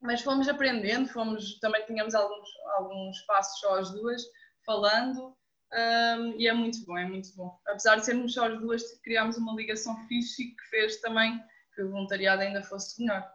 Mas 0.00 0.20
fomos 0.20 0.48
aprendendo, 0.48 1.08
fomos, 1.08 1.58
também 1.60 1.84
tínhamos 1.86 2.14
alguns, 2.14 2.48
alguns 2.76 3.20
passos 3.22 3.60
só 3.60 3.78
as 3.78 3.90
duas, 3.92 4.22
falando, 4.64 5.34
um, 5.74 6.34
e 6.38 6.46
é 6.46 6.52
muito 6.52 6.84
bom, 6.86 6.96
é 6.96 7.06
muito 7.06 7.34
bom. 7.36 7.58
Apesar 7.66 7.96
de 7.96 8.04
sermos 8.04 8.32
só 8.32 8.46
as 8.46 8.60
duas, 8.60 8.82
criámos 9.02 9.36
uma 9.36 9.54
ligação 9.54 9.96
fixe 10.06 10.54
que 10.54 10.68
fez 10.70 11.00
também 11.00 11.40
que 11.74 11.82
o 11.82 11.90
voluntariado 11.90 12.42
ainda 12.42 12.62
fosse 12.62 13.00
melhor. 13.00 13.28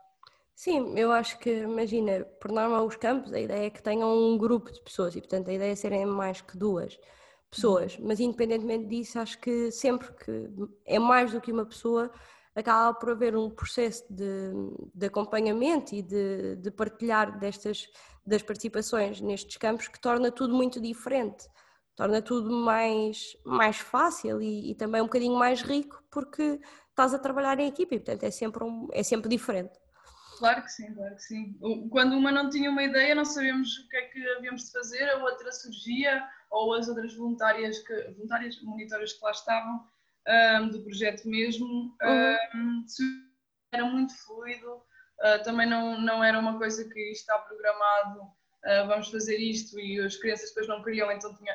Sim, 0.55 0.97
eu 0.97 1.11
acho 1.11 1.39
que, 1.39 1.49
imagina, 1.49 2.25
por 2.39 2.51
norma 2.51 2.81
os 2.81 2.95
campos, 2.95 3.31
a 3.33 3.39
ideia 3.39 3.67
é 3.67 3.69
que 3.69 3.81
tenham 3.81 4.13
um 4.13 4.37
grupo 4.37 4.71
de 4.71 4.81
pessoas 4.81 5.15
e, 5.15 5.21
portanto, 5.21 5.49
a 5.49 5.53
ideia 5.53 5.71
é 5.71 5.75
serem 5.75 6.05
mais 6.05 6.41
que 6.41 6.57
duas 6.57 6.99
pessoas, 7.49 7.97
uhum. 7.97 8.07
mas 8.07 8.19
independentemente 8.19 8.85
disso, 8.85 9.19
acho 9.19 9.39
que 9.39 9.71
sempre 9.71 10.11
que 10.13 10.49
é 10.85 10.99
mais 10.99 11.31
do 11.31 11.41
que 11.41 11.51
uma 11.51 11.65
pessoa, 11.65 12.11
acaba 12.55 12.97
por 12.97 13.11
haver 13.11 13.35
um 13.35 13.49
processo 13.49 14.03
de, 14.09 14.51
de 14.93 15.05
acompanhamento 15.05 15.95
e 15.95 16.01
de, 16.01 16.55
de, 16.57 16.71
partilhar 16.71 17.39
destas 17.39 17.87
das 18.25 18.43
participações 18.43 19.21
nestes 19.21 19.57
campos 19.57 19.87
que 19.87 19.99
torna 19.99 20.31
tudo 20.31 20.53
muito 20.53 20.79
diferente, 20.79 21.47
torna 21.99 22.21
tudo 22.21 22.49
mais, 22.49 23.35
mais 23.43 23.75
fácil 23.75 24.41
e, 24.41 24.71
e 24.71 24.75
também 24.75 25.01
um 25.01 25.05
bocadinho 25.05 25.35
mais 25.35 25.61
rico 25.61 26.01
porque 26.09 26.57
estás 26.91 27.13
a 27.13 27.19
trabalhar 27.19 27.59
em 27.59 27.67
equipa 27.67 27.93
e 27.93 27.99
portanto 27.99 28.23
é 28.23 28.31
sempre, 28.31 28.63
um, 28.63 28.87
é 28.93 29.03
sempre 29.03 29.27
diferente. 29.27 29.77
Claro 30.37 30.63
que 30.63 30.71
sim, 30.71 30.93
claro 30.93 31.13
que 31.15 31.21
sim. 31.21 31.59
Quando 31.91 32.13
uma 32.13 32.31
não 32.31 32.49
tinha 32.49 32.71
uma 32.71 32.83
ideia, 32.83 33.13
não 33.13 33.25
sabíamos 33.25 33.79
o 33.79 33.89
que 33.89 33.97
é 33.97 34.01
que 34.03 34.29
havíamos 34.29 34.63
de 34.63 34.71
fazer, 34.71 35.09
a 35.09 35.17
outra 35.17 35.51
surgia, 35.51 36.25
ou 36.49 36.73
as 36.73 36.87
outras 36.87 37.13
voluntárias, 37.13 37.79
que, 37.79 38.11
voluntárias 38.11 38.61
monitoras 38.61 39.11
que 39.11 39.25
lá 39.25 39.31
estavam, 39.31 39.85
um, 40.61 40.69
do 40.69 40.81
projeto 40.81 41.27
mesmo, 41.27 41.67
uhum. 42.01 42.35
um, 42.55 42.85
era 43.73 43.83
muito 43.83 44.15
fluido, 44.23 44.75
uh, 44.75 45.43
também 45.43 45.69
não, 45.69 45.99
não 45.99 46.23
era 46.23 46.39
uma 46.39 46.57
coisa 46.57 46.87
que 46.89 47.11
está 47.11 47.37
programado, 47.39 48.21
uh, 48.21 48.87
vamos 48.87 49.09
fazer 49.09 49.37
isto, 49.37 49.77
e 49.77 49.99
as 49.99 50.15
crianças 50.15 50.47
depois 50.51 50.69
não 50.69 50.81
queriam, 50.81 51.11
então 51.11 51.35
tinha, 51.35 51.53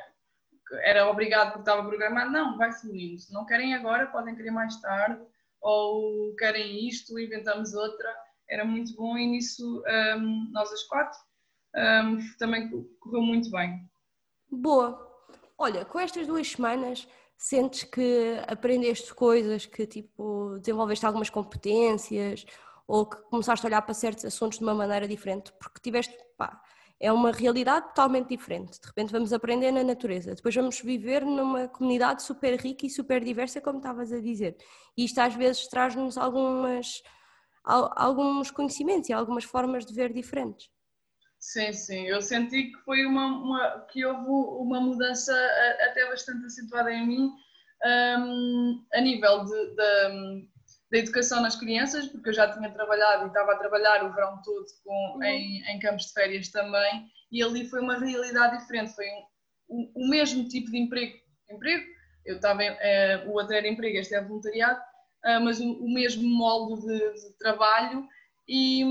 era 0.83 1.09
obrigado 1.09 1.49
porque 1.53 1.61
estava 1.61 1.87
programado, 1.87 2.31
não, 2.31 2.57
vai 2.57 2.73
fluindo, 2.73 3.21
se 3.21 3.33
não 3.33 3.45
querem 3.45 3.75
agora, 3.75 4.07
podem 4.07 4.35
querer 4.35 4.51
mais 4.51 4.81
tarde, 4.81 5.23
ou 5.61 6.35
querem 6.37 6.87
isto, 6.87 7.19
inventamos 7.19 7.73
outra. 7.75 8.15
Era 8.49 8.65
muito 8.65 8.95
bom 8.95 9.17
e 9.17 9.27
nisso 9.27 9.83
um, 10.17 10.51
nós 10.53 10.71
as 10.71 10.83
quatro. 10.85 11.19
Um, 11.75 12.19
também 12.39 12.71
correu 13.01 13.23
muito 13.23 13.51
bem. 13.51 13.89
Boa. 14.51 15.11
Olha, 15.57 15.85
com 15.85 15.99
estas 15.99 16.27
duas 16.27 16.51
semanas 16.51 17.09
sentes 17.37 17.85
que 17.85 18.39
aprendeste 18.47 19.15
coisas, 19.15 19.67
que 19.67 19.87
tipo 19.87 20.59
desenvolveste 20.59 21.07
algumas 21.07 21.31
competências 21.31 22.45
ou 22.87 23.07
que 23.07 23.17
começaste 23.23 23.65
a 23.65 23.69
olhar 23.69 23.83
para 23.83 23.95
certos 23.95 24.25
assuntos 24.25 24.59
de 24.59 24.65
uma 24.65 24.75
maneira 24.75 25.09
diferente, 25.09 25.53
porque 25.59 25.81
tiveste, 25.81 26.17
pá, 26.37 26.61
é 27.01 27.13
uma 27.13 27.33
realidade 27.33 27.89
totalmente 27.89 28.29
diferente. 28.29 28.81
De 28.81 28.87
repente 28.87 29.13
vamos 29.13 29.33
aprender 29.33 29.71
na 29.71 29.83
natureza, 29.83 30.35
depois 30.35 30.55
vamos 30.55 30.81
viver 30.81 31.25
numa 31.25 31.69
comunidade 31.69 32.23
super 32.23 32.59
rica 32.59 32.87
e 32.87 32.91
super 32.91 33.23
diversa, 33.23 33.61
como 33.61 33.79
estavas 33.79 34.13
a 34.13 34.21
dizer. 34.21 34.57
E 34.97 35.05
isto 35.05 35.19
às 35.19 35.35
vezes 35.35 35.69
traz-nos 35.69 36.17
algumas 36.17 37.03
alguns 37.65 38.51
conhecimentos 38.51 39.09
e 39.09 39.13
algumas 39.13 39.45
formas 39.45 39.87
de 39.87 39.95
ver 39.95 40.13
diferentes. 40.13 40.69
Sim, 41.39 41.73
sim, 41.73 42.07
eu 42.07 42.21
senti 42.23 42.65
que 42.65 42.79
foi 42.85 43.05
uma, 43.05 43.27
uma 43.27 43.87
que 43.91 44.05
houve 44.05 44.29
uma 44.63 44.81
mudança 44.81 45.33
até 45.91 46.07
bastante 46.09 46.45
acentuada 46.45 46.91
em 46.93 47.07
mim 47.07 47.31
um, 47.85 48.87
a 48.93 49.01
nível 49.01 49.45
de, 49.45 49.75
de, 49.75 50.49
da 50.95 51.01
educação 51.01 51.43
nas 51.43 51.57
crianças, 51.57 52.07
porque 52.07 52.29
eu 52.29 52.33
já 52.33 52.53
tinha 52.53 52.71
trabalhado 52.71 53.25
e 53.25 53.27
estava 53.27 53.53
a 53.53 53.57
trabalhar 53.57 54.05
o 54.05 54.15
verão 54.15 54.41
todo 54.45 54.65
com, 54.85 55.17
uhum. 55.17 55.25
em, 55.25 55.61
em, 55.69 55.79
campos 55.81 56.07
de 56.07 56.13
férias 56.13 56.49
também, 56.51 57.11
e 57.33 57.43
ali 57.43 57.69
foi 57.69 57.81
uma 57.81 57.99
realidade 57.99 58.59
diferente, 58.59 58.95
foi 58.95 59.05
um, 59.07 59.27
o, 59.67 60.05
o 60.05 60.09
mesmo 60.09 60.47
tipo 60.47 60.71
de 60.71 60.79
emprego, 60.79 61.19
emprego 61.51 61.85
eu 62.25 62.37
estava, 62.37 62.63
é, 62.63 63.25
o 63.27 63.33
outro 63.33 63.57
era 63.57 63.67
emprego, 63.67 63.99
este 63.99 64.15
é 64.15 64.23
voluntariado, 64.23 64.79
uh, 64.79 65.41
mas 65.43 65.59
o, 65.59 65.65
o, 65.65 65.93
mesmo 65.93 66.23
molde 66.23 66.87
de, 66.87 66.99
de 67.23 67.39
trabalho, 67.39 68.07
e, 68.47 68.85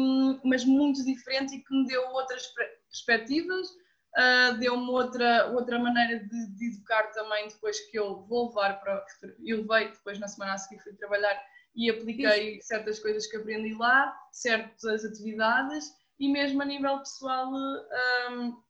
mas 0.44 0.66
muito 0.66 1.06
diferente 1.06 1.56
e 1.56 1.64
que 1.64 1.74
me 1.74 1.88
deu 1.88 2.06
outras 2.10 2.54
perspectivas, 2.90 3.66
uh, 3.70 4.58
deu-me 4.60 4.90
outra, 4.90 5.54
outra 5.54 5.80
maneira 5.80 6.20
de, 6.20 6.48
de, 6.58 6.66
educar 6.68 7.04
também 7.14 7.48
depois 7.48 7.80
que 7.90 7.98
eu 7.98 8.26
vou 8.26 8.50
levar 8.50 8.82
para. 8.82 9.06
Eu 9.46 9.66
levei 9.66 9.90
depois 9.94 10.20
na 10.20 10.28
semana 10.28 10.54
a 10.54 10.58
seguir 10.58 10.84
fui 10.84 10.94
trabalhar 10.94 11.42
e 11.76 11.90
apliquei 11.90 12.58
Isso. 12.58 12.68
certas 12.68 13.00
coisas 13.00 13.28
que 13.28 13.38
aprendi 13.38 13.74
lá, 13.74 14.16
certas 14.32 15.04
atividades 15.06 15.92
e 16.20 16.30
mesmo 16.30 16.62
a 16.62 16.66
nível 16.66 17.00
pessoal 17.00 17.52
um, 17.52 18.62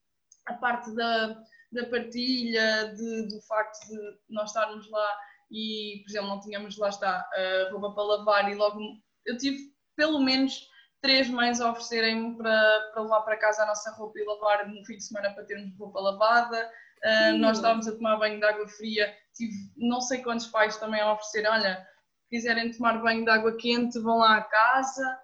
a 0.46 0.54
parte 0.54 0.94
da, 0.96 1.42
da 1.72 1.86
partilha, 1.90 2.94
de, 2.96 3.28
do 3.28 3.42
facto 3.42 3.88
de 3.88 4.18
nós 4.30 4.50
estarmos 4.50 4.90
lá 4.90 5.18
e, 5.52 6.02
por 6.04 6.12
exemplo, 6.12 6.30
não 6.30 6.40
tínhamos, 6.40 6.78
lá 6.78 6.90
está, 6.90 7.30
a 7.36 7.72
roupa 7.72 7.94
para 7.94 8.04
lavar 8.04 8.52
e 8.52 8.56
logo 8.56 8.80
eu 9.26 9.38
tive 9.38 9.72
pelo 9.96 10.20
menos 10.20 10.68
três 11.02 11.30
mães 11.30 11.60
a 11.60 11.70
oferecerem-me 11.70 12.38
para, 12.38 12.92
para 12.94 13.04
levar 13.04 13.22
para 13.22 13.38
casa 13.38 13.64
a 13.64 13.68
nossa 13.68 13.92
roupa 13.92 14.18
e 14.18 14.26
lavar 14.26 14.68
no 14.68 14.86
fim 14.86 14.96
de 14.96 15.04
semana 15.04 15.34
para 15.34 15.44
termos 15.44 15.78
roupa 15.78 16.00
lavada. 16.00 16.72
Uh, 17.04 17.38
nós 17.38 17.58
estávamos 17.58 17.86
a 17.86 17.92
tomar 17.92 18.16
banho 18.16 18.40
de 18.40 18.46
água 18.46 18.66
fria, 18.70 19.14
tive 19.36 19.54
não 19.76 20.00
sei 20.00 20.24
quantos 20.24 20.48
pais 20.48 20.78
também 20.78 21.02
a 21.02 21.12
oferecer, 21.12 21.46
olha, 21.50 21.86
quiserem 22.34 22.72
tomar 22.72 23.00
banho 23.00 23.24
de 23.24 23.30
água 23.30 23.56
quente, 23.56 24.00
vão 24.00 24.18
lá 24.18 24.38
à 24.38 24.42
casa. 24.42 25.20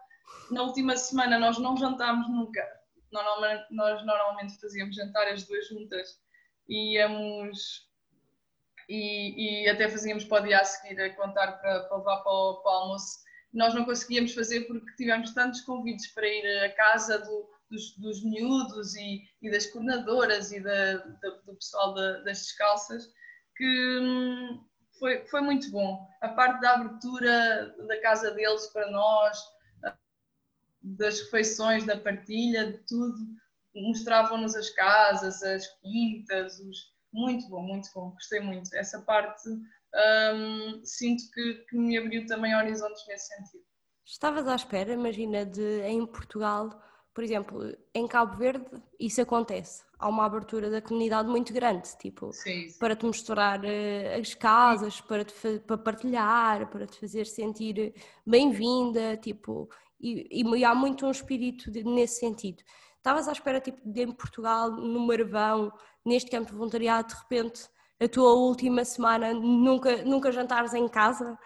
Na 0.52 0.62
última 0.62 0.96
semana 0.96 1.40
nós 1.40 1.58
não 1.58 1.76
jantámos 1.76 2.30
nunca. 2.30 2.64
Normalmente, 3.12 3.66
nós 3.72 4.06
normalmente 4.06 4.62
fazíamos 4.62 4.96
jantar 4.96 5.28
as 5.28 5.44
duas 5.44 5.68
juntas 5.68 6.20
e 6.68 6.98
íamos 6.98 7.90
e, 8.88 9.64
e 9.64 9.70
até 9.70 9.90
fazíamos 9.90 10.24
para 10.24 10.44
o 10.44 10.48
dia 10.48 10.60
a 10.60 10.64
seguir 10.64 11.02
a 11.02 11.16
contar 11.16 11.54
para, 11.54 11.80
para 11.86 11.98
levar 11.98 12.18
para 12.18 12.32
o, 12.32 12.62
para 12.62 12.72
o 12.72 12.76
almoço. 12.76 13.18
Nós 13.52 13.74
não 13.74 13.86
conseguíamos 13.86 14.36
fazer 14.36 14.68
porque 14.68 14.96
tivemos 14.96 15.34
tantos 15.34 15.62
convites 15.62 16.14
para 16.14 16.28
ir 16.28 16.64
à 16.64 16.76
casa 16.76 17.18
do, 17.18 17.50
dos, 17.72 17.98
dos 17.98 18.24
miúdos 18.24 18.96
e, 18.96 19.24
e, 19.42 19.50
das 19.50 19.66
coordenadoras 19.66 20.52
e 20.52 20.60
da, 20.60 20.98
da, 20.98 21.30
do 21.44 21.56
pessoal 21.56 21.96
da, 21.96 22.20
das 22.20 22.38
descalças 22.38 23.12
que 23.58 24.00
hum, 24.00 24.64
foi, 25.00 25.26
foi 25.28 25.42
muito 25.42 25.72
bom. 25.72 26.08
A 26.22 26.30
parte 26.30 26.62
da 26.62 26.74
abertura 26.74 27.76
da 27.88 28.02
casa 28.02 28.32
deles 28.32 28.68
para 28.68 28.92
nós, 28.92 29.40
das 30.82 31.22
refeições, 31.22 31.86
da 31.86 31.98
partilha, 31.98 32.72
de 32.72 32.78
tudo, 32.86 33.18
mostravam-nos 33.74 34.56
as 34.56 34.70
casas, 34.72 35.42
as 35.42 35.68
quintas, 35.82 36.60
os, 36.60 36.94
muito 37.12 37.48
bom, 37.50 37.62
muito 37.62 37.90
bom, 37.94 38.12
gostei 38.12 38.40
muito. 38.40 38.74
Essa 38.76 39.02
parte 39.02 39.50
um, 39.50 40.86
sinto 40.86 41.24
que, 41.34 41.54
que, 41.70 41.78
me 41.78 41.98
abriu 41.98 42.26
também 42.26 42.56
horizontes 42.56 43.04
nesse 43.08 43.28
sentido. 43.28 43.64
Estavas 44.06 44.48
à 44.48 44.56
espera, 44.56 44.94
imagina, 44.94 45.46
de 45.46 45.82
em 45.82 46.06
Portugal, 46.06 46.82
por 47.14 47.24
exemplo, 47.24 47.76
em 47.94 48.08
Cabo 48.08 48.38
Verde, 48.38 48.66
isso 49.00 49.22
acontece. 49.22 49.84
Há 50.00 50.08
uma 50.08 50.26
abertura 50.26 50.70
da 50.70 50.82
comunidade 50.82 51.28
muito 51.28 51.54
grande, 51.54 51.90
tipo, 51.98 52.32
sim, 52.32 52.70
sim. 52.70 52.80
para 52.80 52.96
te 52.96 53.06
mostrar 53.06 53.60
uh, 53.60 54.20
as 54.20 54.34
casas, 54.34 55.02
para, 55.02 55.26
te, 55.26 55.60
para 55.68 55.78
partilhar, 55.78 56.70
para 56.70 56.88
te 56.88 56.98
fazer 56.98 57.26
sentir 57.26 57.94
bem-vinda, 58.26 59.18
tipo, 59.18 59.70
e, 60.00 60.42
e, 60.42 60.64
há 60.64 60.74
muito 60.74 61.06
um 61.06 61.12
espírito 61.12 61.70
de, 61.70 61.84
nesse 61.84 62.20
sentido. 62.20 62.64
Estavas 62.96 63.28
à 63.28 63.34
espera, 63.34 63.60
tipo, 63.60 63.82
de 63.84 64.04
em 64.04 64.12
Portugal, 64.12 64.72
no 64.72 65.06
Marvão, 65.06 65.72
neste 66.06 66.32
campo 66.32 66.52
de 66.52 66.58
voluntariado, 66.58 67.10
de 67.10 67.16
repente, 67.16 67.70
a 68.00 68.08
tua 68.08 68.34
última 68.34 68.86
semana, 68.86 69.34
nunca, 69.34 70.04
nunca 70.04 70.32
jantares 70.32 70.74
em 70.74 70.88
casa, 70.88 71.38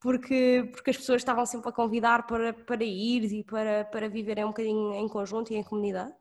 porque, 0.00 0.68
porque 0.72 0.90
as 0.90 0.96
pessoas 0.96 1.20
estavam 1.20 1.44
sempre 1.44 1.68
a 1.68 1.72
convidar 1.72 2.26
para, 2.26 2.54
para 2.54 2.82
ir 2.82 3.24
e 3.24 3.44
para, 3.44 3.84
para 3.84 4.08
viverem 4.08 4.44
um 4.44 4.48
bocadinho 4.48 4.94
em 4.94 5.08
conjunto 5.08 5.52
e 5.52 5.56
em 5.56 5.62
comunidade? 5.62 6.14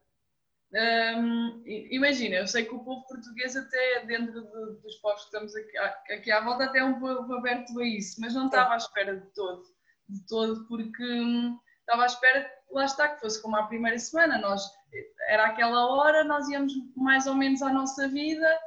Um, 0.71 1.63
imagina, 1.65 2.35
eu 2.35 2.47
sei 2.47 2.63
que 2.63 2.75
o 2.75 2.83
povo 2.83 3.03
português 3.07 3.55
até 3.55 4.05
dentro 4.05 4.39
de, 4.41 4.81
dos 4.81 4.95
povos 4.97 5.21
que 5.21 5.25
estamos 5.25 5.55
aqui, 5.55 5.77
aqui 6.13 6.31
à 6.31 6.41
volta 6.41 6.65
até 6.65 6.79
é 6.79 6.83
um 6.83 6.99
pouco 6.99 7.33
aberto 7.33 7.79
a 7.79 7.83
isso, 7.83 8.21
mas 8.21 8.35
não 8.35 8.45
estava 8.45 8.75
à 8.75 8.77
espera 8.77 9.17
de 9.17 9.25
todo, 9.33 9.63
de 10.07 10.27
todo, 10.27 10.67
porque 10.67 11.03
hum, 11.03 11.57
estava 11.79 12.03
à 12.03 12.05
espera, 12.05 12.51
lá 12.71 12.85
está, 12.85 13.07
que 13.09 13.19
fosse 13.19 13.41
como 13.41 13.55
a 13.55 13.65
primeira 13.65 13.97
semana, 13.97 14.37
nós 14.37 14.61
era 15.27 15.47
aquela 15.47 15.87
hora, 15.87 16.23
nós 16.23 16.47
íamos 16.49 16.71
mais 16.95 17.25
ou 17.25 17.33
menos 17.33 17.63
à 17.63 17.73
nossa 17.73 18.07
vida 18.07 18.59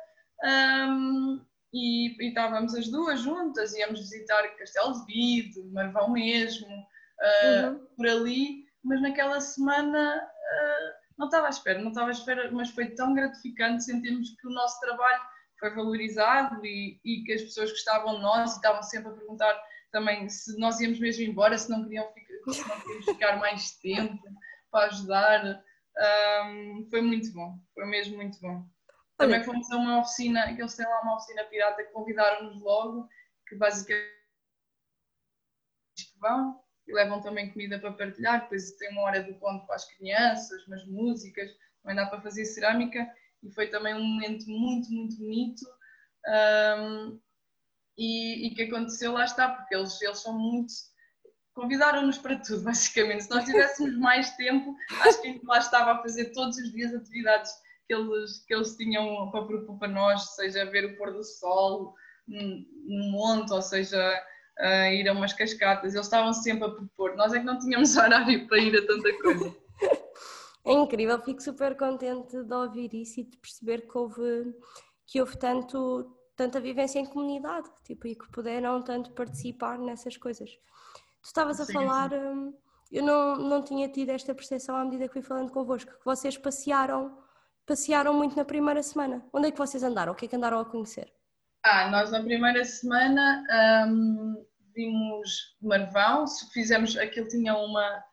um, 0.43 1.41
e, 1.73 2.17
e, 2.21 2.29
estávamos 2.29 2.75
as 2.75 2.89
duas 2.89 3.21
juntas, 3.21 3.75
íamos 3.75 4.01
visitar 4.01 4.43
Castelo 4.57 4.93
de 4.93 5.07
Vide, 5.07 5.63
Marvão 5.73 6.11
mesmo, 6.11 6.67
uh, 6.67 7.67
uhum. 7.69 7.87
por 7.97 8.09
ali, 8.09 8.65
mas 8.83 9.01
naquela 9.01 9.41
semana 9.41 10.17
uh, 10.17 11.02
não 11.23 11.29
estava 11.29 11.47
à 11.47 11.50
espera, 11.50 11.81
não 11.81 11.91
estava 11.91 12.09
à 12.09 12.11
espera, 12.11 12.50
mas 12.50 12.71
foi 12.71 12.91
tão 12.91 13.14
gratificante 13.14 13.85
sentirmos 13.85 14.31
que 14.31 14.47
o 14.49 14.50
nosso 14.50 14.81
trabalho 14.81 15.23
foi 15.59 15.71
valorizado 15.71 16.67
e, 16.67 17.00
e 17.05 17.23
que 17.23 17.33
as 17.33 17.43
pessoas 17.43 17.71
gostavam 17.71 18.17
de 18.17 18.23
nós 18.23 18.52
e 18.52 18.57
estavam 18.57 18.83
sempre 18.83 19.11
a 19.11 19.14
perguntar 19.14 19.62
também 19.93 20.29
se 20.29 20.59
nós 20.59 20.81
íamos 20.81 20.99
mesmo 20.99 21.23
embora, 21.23 21.57
se 21.57 21.71
não 21.71 21.85
queriam 21.85 22.11
ficar, 22.12 22.52
se 22.52 22.69
não 22.69 22.81
queríamos 22.81 23.05
ficar 23.05 23.37
mais 23.38 23.71
tempo 23.79 24.23
para 24.71 24.87
ajudar. 24.87 25.64
Um, 26.45 26.88
foi 26.91 27.02
muito 27.02 27.33
bom, 27.33 27.59
foi 27.75 27.87
mesmo 27.87 28.17
muito 28.17 28.41
bom. 28.41 28.67
Também 29.17 29.45
fomos 29.45 29.71
a 29.71 29.76
uma 29.76 30.00
oficina, 30.00 30.52
que 30.55 30.61
eles 30.61 30.75
têm 30.75 30.87
lá 30.87 31.02
uma 31.02 31.17
oficina 31.17 31.45
pirata 31.45 31.85
que 31.85 31.93
convidaram-nos 31.93 32.61
logo, 32.62 33.09
que 33.47 33.55
basicamente 33.55 34.11
vão 36.19 36.62
e 36.93 36.95
levam 36.95 37.21
também 37.21 37.51
comida 37.51 37.79
para 37.79 37.93
partilhar, 37.93 38.43
depois 38.43 38.73
tem 38.73 38.91
uma 38.91 39.03
hora 39.03 39.23
do 39.23 39.35
conto 39.35 39.67
para 39.67 39.77
as 39.77 39.85
crianças, 39.97 40.67
umas 40.67 40.85
músicas, 40.87 41.51
também 41.83 41.97
dá 41.97 42.07
para 42.07 42.21
fazer 42.21 42.45
cerâmica 42.45 43.09
e 43.43 43.51
foi 43.51 43.69
também 43.69 43.95
um 43.95 44.05
momento 44.05 44.49
muito, 44.49 44.91
muito 44.93 45.17
bonito. 45.17 45.63
Um, 46.29 47.21
e, 47.99 48.47
e 48.47 48.55
que 48.55 48.63
aconteceu 48.63 49.13
lá 49.13 49.25
está, 49.25 49.49
porque 49.49 49.75
eles, 49.75 50.01
eles 50.01 50.19
são 50.19 50.39
muito. 50.39 50.73
convidaram-nos 51.55 52.19
para 52.19 52.39
tudo, 52.39 52.63
basicamente. 52.65 53.25
Se 53.25 53.31
nós 53.31 53.45
tivéssemos 53.45 53.99
mais 53.99 54.31
tempo, 54.37 54.77
acho 55.01 55.21
que 55.21 55.41
lá 55.45 55.59
estava 55.59 55.93
a 55.93 56.03
fazer 56.03 56.27
todos 56.33 56.57
os 56.59 56.73
dias 56.73 56.95
atividades 56.95 57.51
que 57.87 57.95
eles, 57.95 58.45
que 58.47 58.55
eles 58.55 58.77
tinham 58.77 59.31
para 59.31 59.45
propor 59.45 59.79
para 59.79 59.89
nós, 59.89 60.35
seja 60.37 60.65
ver 60.67 60.85
o 60.85 60.97
pôr 60.97 61.13
do 61.13 61.25
sol 61.25 61.95
num 62.29 63.11
monte, 63.11 63.53
ou 63.53 63.61
seja, 63.61 63.99
uh, 64.59 64.93
ir 64.93 65.09
a 65.09 65.13
umas 65.13 65.33
cascatas. 65.33 65.95
Eles 65.95 66.07
estavam 66.07 66.33
sempre 66.33 66.65
a 66.65 66.71
propor. 66.71 67.17
Nós 67.17 67.33
é 67.33 67.39
que 67.39 67.45
não 67.45 67.59
tínhamos 67.59 67.95
horário 67.97 68.47
para 68.47 68.59
ir 68.59 68.77
a 68.77 68.87
tanta 68.87 69.13
coisa. 69.19 69.63
É 70.65 70.73
incrível, 70.73 71.21
fico 71.21 71.43
super 71.43 71.77
contente 71.77 72.43
de 72.45 72.55
ouvir 72.55 72.95
isso 72.95 73.21
e 73.21 73.25
de 73.25 73.37
perceber 73.37 73.81
que 73.89 73.99
houve, 73.99 74.55
que 75.07 75.21
houve 75.21 75.37
tanto, 75.37 76.17
tanta 76.37 76.61
vivência 76.61 77.01
em 77.01 77.07
comunidade 77.07 77.69
tipo, 77.85 78.07
e 78.07 78.15
que 78.15 78.31
puderam 78.31 78.81
tanto 78.83 79.11
participar 79.11 79.77
nessas 79.79 80.17
coisas. 80.17 80.51
Tu 80.51 81.27
estavas 81.27 81.61
a 81.61 81.65
Sim. 81.65 81.73
falar, 81.73 82.13
hum, 82.13 82.55
eu 82.93 83.03
não, 83.03 83.37
não 83.37 83.63
tinha 83.63 83.89
tido 83.89 84.11
esta 84.11 84.35
percepção 84.35 84.77
à 84.77 84.85
medida 84.85 85.09
que 85.09 85.15
fui 85.15 85.23
falando 85.23 85.51
convosco, 85.51 85.91
que 85.91 86.05
vocês 86.05 86.39
passearam, 86.39 87.19
passearam 87.67 88.15
muito 88.15 88.37
na 88.37 88.45
primeira 88.45 88.83
semana. 88.85 89.27
Onde 89.33 89.49
é 89.49 89.51
que 89.51 89.59
vocês 89.59 89.83
andaram? 89.83 90.13
O 90.13 90.17
que 90.17 90.27
é 90.27 90.29
que 90.29 90.37
andaram 90.37 90.61
a 90.61 90.65
conhecer? 90.65 91.13
Ah, 91.64 91.88
nós 91.90 92.11
na 92.11 92.21
primeira 92.23 92.64
semana 92.64 93.45
um, 93.87 94.45
vimos 94.75 95.57
Marvão, 95.61 96.25
fizemos, 96.52 96.97
aquilo 96.97 97.28
tinha 97.28 97.57
uma, 97.57 98.04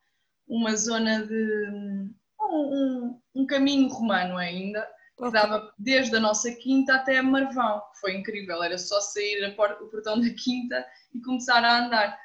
uma 0.47 0.75
zona 0.75 1.25
de 1.25 2.11
um, 2.39 3.19
um, 3.33 3.45
caminho 3.47 3.89
romano 3.89 4.37
ainda, 4.37 4.87
que 5.17 5.31
dava 5.31 5.73
desde 5.79 6.15
a 6.15 6.19
nossa 6.19 6.51
quinta 6.55 6.93
até 6.95 7.21
Marvão, 7.21 7.81
que 7.91 7.99
foi 8.01 8.15
incrível, 8.17 8.61
era 8.61 8.77
só 8.77 9.01
sair 9.01 9.55
porta, 9.55 9.83
o 9.83 9.89
portão 9.89 10.21
da 10.21 10.29
quinta 10.29 10.85
e 11.13 11.21
começar 11.21 11.63
a 11.63 11.85
andar. 11.85 12.19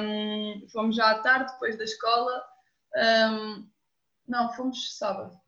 Um, 0.00 0.66
fomos 0.70 0.96
já 0.96 1.10
à 1.10 1.18
tarde, 1.20 1.52
depois 1.52 1.76
da 1.78 1.84
escola, 1.84 2.42
um, 3.30 3.68
não, 4.26 4.52
fomos 4.52 4.96
sábado, 4.96 5.38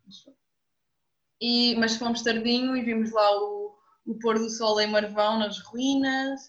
e, 1.40 1.74
mas 1.76 1.96
fomos 1.96 2.22
tardinho 2.22 2.76
e 2.76 2.82
vimos 2.82 3.12
lá 3.12 3.38
o, 3.38 3.69
o 4.06 4.18
pôr 4.18 4.38
do 4.38 4.48
sol 4.48 4.80
em 4.80 4.86
Marvão, 4.86 5.38
nas 5.38 5.58
ruínas, 5.60 6.40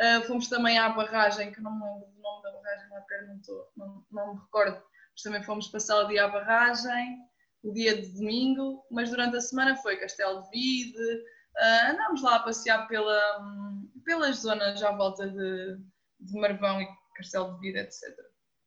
uh, 0.00 0.26
fomos 0.26 0.48
também 0.48 0.78
à 0.78 0.88
barragem, 0.88 1.52
que 1.52 1.60
não 1.60 1.72
me 1.72 1.84
lembro 1.84 2.08
do 2.10 2.22
nome 2.22 2.42
da 2.42 2.52
barragem, 2.52 2.88
não, 2.88 3.36
não, 3.36 3.64
não, 3.76 4.06
não 4.10 4.34
me 4.34 4.40
recordo, 4.40 4.82
mas 5.12 5.22
também 5.22 5.42
fomos 5.42 5.68
passar 5.68 6.04
o 6.04 6.08
dia 6.08 6.24
à 6.24 6.28
barragem, 6.28 7.18
o 7.62 7.72
dia 7.72 8.00
de 8.00 8.08
domingo, 8.14 8.84
mas 8.90 9.10
durante 9.10 9.36
a 9.36 9.40
semana 9.40 9.76
foi 9.76 9.96
Castelo 9.96 10.42
de 10.42 10.50
Vide, 10.50 11.14
uh, 11.56 11.90
andámos 11.90 12.22
lá 12.22 12.36
a 12.36 12.42
passear 12.42 12.86
pela, 12.88 13.40
um, 13.40 13.90
pelas 14.04 14.38
zonas 14.38 14.82
à 14.82 14.92
volta 14.92 15.28
de, 15.28 15.78
de 16.20 16.40
Marvão 16.40 16.80
e 16.80 16.88
Castelo 17.16 17.54
de 17.54 17.60
Vide, 17.60 17.78
etc. 17.78 18.02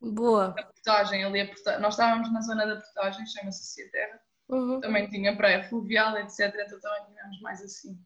Boa. 0.00 0.54
A 0.56 0.62
portagem 0.62 1.24
ali, 1.24 1.40
a 1.40 1.46
portagem, 1.48 1.80
nós 1.80 1.94
estávamos 1.94 2.32
na 2.32 2.40
zona 2.40 2.66
da 2.66 2.76
portagem, 2.76 3.26
chama-se 3.26 3.90
Terra, 3.90 4.20
uhum. 4.48 4.80
também 4.80 5.08
tinha 5.08 5.36
praia 5.36 5.68
fluvial, 5.68 6.16
etc. 6.18 6.54
Então 6.54 6.80
também 6.80 7.04
tínhamos 7.06 7.40
mais 7.40 7.60
assim 7.62 7.98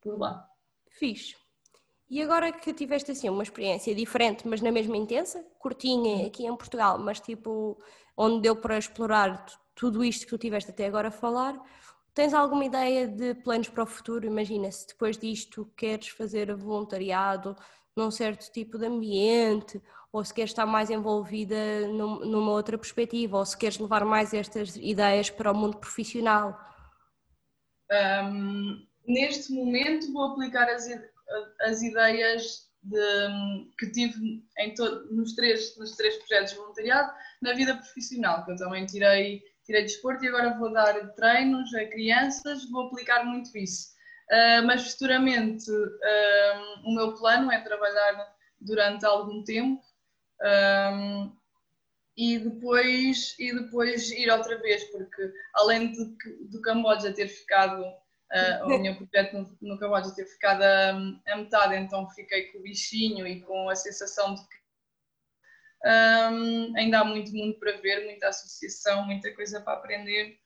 por 0.00 0.18
lá. 0.18 0.46
Fixe. 0.90 1.36
E 2.08 2.20
agora 2.20 2.50
que 2.50 2.74
tiveste 2.74 3.12
assim 3.12 3.28
uma 3.28 3.42
experiência 3.42 3.94
diferente, 3.94 4.46
mas 4.46 4.60
na 4.60 4.72
mesma 4.72 4.96
intensa, 4.96 5.44
curtinha 5.60 6.26
aqui 6.26 6.44
em 6.44 6.56
Portugal, 6.56 6.98
mas 6.98 7.20
tipo 7.20 7.80
onde 8.16 8.42
deu 8.42 8.56
para 8.56 8.76
explorar 8.76 9.46
tudo 9.76 10.04
isto 10.04 10.24
que 10.24 10.30
tu 10.30 10.38
tiveste 10.38 10.70
até 10.70 10.86
agora 10.86 11.08
a 11.08 11.12
falar, 11.12 11.56
tens 12.12 12.34
alguma 12.34 12.64
ideia 12.64 13.06
de 13.06 13.34
planos 13.34 13.68
para 13.68 13.84
o 13.84 13.86
futuro? 13.86 14.26
Imagina 14.26 14.70
se 14.72 14.88
depois 14.88 15.16
disto 15.16 15.72
queres 15.76 16.08
fazer 16.08 16.54
voluntariado 16.54 17.56
num 17.96 18.10
certo 18.10 18.50
tipo 18.50 18.76
de 18.76 18.86
ambiente, 18.86 19.80
ou 20.12 20.24
se 20.24 20.34
queres 20.34 20.50
estar 20.50 20.66
mais 20.66 20.90
envolvida 20.90 21.86
numa 21.88 22.50
outra 22.50 22.76
perspectiva, 22.76 23.38
ou 23.38 23.46
se 23.46 23.56
queres 23.56 23.78
levar 23.78 24.04
mais 24.04 24.34
estas 24.34 24.74
ideias 24.76 25.30
para 25.30 25.52
o 25.52 25.54
mundo 25.54 25.76
profissional. 25.76 26.58
Um, 27.90 28.86
neste 29.06 29.52
momento 29.52 30.12
vou 30.12 30.32
aplicar 30.32 30.68
as, 30.68 30.86
as 31.60 31.82
ideias 31.82 32.68
de, 32.82 33.66
que 33.78 33.90
tive 33.90 34.42
em 34.58 34.74
nos, 35.10 35.34
três, 35.34 35.76
nos 35.76 35.96
três 35.96 36.16
projetos 36.16 36.52
de 36.52 36.56
voluntariado 36.56 37.12
na 37.42 37.52
vida 37.52 37.76
profissional, 37.76 38.44
que 38.44 38.52
eu 38.52 38.56
também 38.56 38.86
tirei, 38.86 39.42
tirei 39.64 39.82
desporto 39.82 40.24
e 40.24 40.28
agora 40.28 40.58
vou 40.58 40.72
dar 40.72 40.94
treinos 41.14 41.74
a 41.74 41.84
crianças, 41.86 42.68
vou 42.70 42.86
aplicar 42.86 43.24
muito 43.24 43.56
isso. 43.56 43.90
Uh, 44.30 44.64
mas 44.64 44.92
futuramente 44.92 45.70
uh, 45.70 46.86
o 46.86 46.94
meu 46.94 47.14
plano 47.14 47.50
é 47.50 47.60
trabalhar 47.60 48.32
durante 48.60 49.04
algum 49.04 49.42
tempo 49.42 49.82
um, 50.92 51.32
e, 52.16 52.38
depois, 52.38 53.34
e 53.38 53.52
depois 53.54 54.10
ir 54.10 54.30
outra 54.30 54.56
vez, 54.58 54.84
porque 54.84 55.32
além 55.54 55.92
de, 55.92 56.04
do 56.48 56.60
Camboja 56.60 57.12
ter 57.12 57.28
ficado 57.28 57.82
Uh, 58.32 58.66
o 58.66 58.78
meu 58.78 58.94
projeto 58.94 59.56
no 59.60 59.78
Camboja 59.78 60.14
ter 60.14 60.24
ficado 60.24 60.62
a, 60.62 60.90
a, 61.32 61.36
metade, 61.36 61.74
então 61.74 62.08
fiquei 62.10 62.44
com 62.52 62.58
o 62.58 62.62
bichinho 62.62 63.26
e 63.26 63.40
com 63.40 63.68
a 63.68 63.74
sensação 63.74 64.34
de 64.34 64.40
que 64.42 64.60
um, 65.84 66.76
ainda 66.76 67.00
há 67.00 67.04
muito 67.04 67.32
mundo 67.32 67.58
para 67.58 67.76
ver, 67.78 68.04
muita 68.04 68.28
associação, 68.28 69.04
muita 69.04 69.34
coisa 69.34 69.60
para 69.60 69.72
aprender 69.72 70.38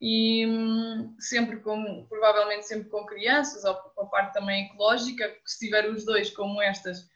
e 0.00 0.46
um, 0.46 1.14
sempre 1.20 1.60
com, 1.60 2.06
provavelmente 2.08 2.66
sempre 2.66 2.88
com 2.88 3.04
crianças, 3.04 3.64
ou 3.64 3.74
com 3.74 4.02
a 4.02 4.06
parte 4.06 4.32
também 4.32 4.64
ecológica, 4.64 5.28
porque 5.28 5.48
se 5.48 5.66
tiver 5.66 5.88
os 5.90 6.04
dois 6.04 6.30
como 6.30 6.60
estas, 6.62 7.06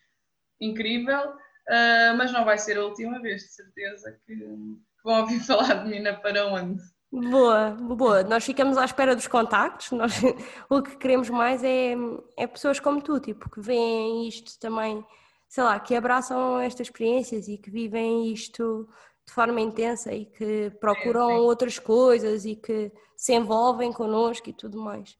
incrível, 0.61 1.31
uh, 1.31 2.17
mas 2.17 2.31
não 2.31 2.45
vai 2.45 2.59
ser 2.59 2.77
a 2.77 2.85
última 2.85 3.21
vez, 3.21 3.43
de 3.43 3.55
certeza, 3.55 4.21
que, 4.27 4.37
que 4.37 5.03
vão 5.03 5.23
ouvir 5.23 5.41
falar 5.45 5.83
de 5.83 5.91
mim 5.91 6.01
na 6.01 6.13
Para 6.13 6.47
Onde. 6.47 6.83
Boa, 7.15 7.71
boa. 7.71 8.25
Nós 8.25 8.45
ficamos 8.45 8.77
à 8.77 8.85
espera 8.85 9.15
dos 9.15 9.29
contactos. 9.29 9.93
Nós, 9.93 10.15
o 10.69 10.83
que 10.83 10.97
queremos 10.97 11.31
mais 11.31 11.63
é, 11.63 11.95
é 12.37 12.45
pessoas 12.45 12.81
como 12.81 13.01
tu, 13.01 13.21
tipo, 13.21 13.49
que 13.49 13.61
veem 13.61 14.27
isto 14.27 14.59
também, 14.59 15.05
sei 15.49 15.63
lá, 15.63 15.79
que 15.79 15.95
abraçam 15.95 16.59
estas 16.59 16.89
experiências 16.89 17.47
e 17.47 17.57
que 17.57 17.71
vivem 17.71 18.33
isto 18.33 18.89
de 19.25 19.33
forma 19.33 19.61
intensa 19.61 20.13
e 20.13 20.27
que 20.27 20.71
procuram 20.81 21.29
sim, 21.29 21.35
sim. 21.37 21.41
outras 21.41 21.79
coisas 21.79 22.45
e 22.45 22.57
que 22.57 22.91
se 23.17 23.33
envolvem 23.33 23.93
connosco 23.93 24.51
e 24.51 24.53
tudo 24.53 24.83
mais. 24.83 25.17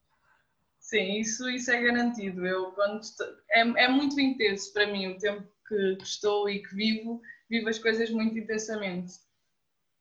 Sim, 0.81 1.19
isso, 1.21 1.49
isso 1.49 1.71
é 1.71 1.81
garantido. 1.81 2.45
Eu, 2.45 2.73
quando 2.73 3.01
estou, 3.01 3.25
é, 3.49 3.61
é 3.61 3.87
muito 3.87 4.19
intenso 4.19 4.73
para 4.73 4.85
mim 4.85 5.07
o 5.07 5.17
tempo 5.17 5.47
que, 5.65 5.95
que 5.95 6.03
estou 6.03 6.49
e 6.49 6.61
que 6.61 6.75
vivo, 6.75 7.21
vivo 7.49 7.69
as 7.69 7.79
coisas 7.79 8.11
muito 8.11 8.37
intensamente. 8.37 9.13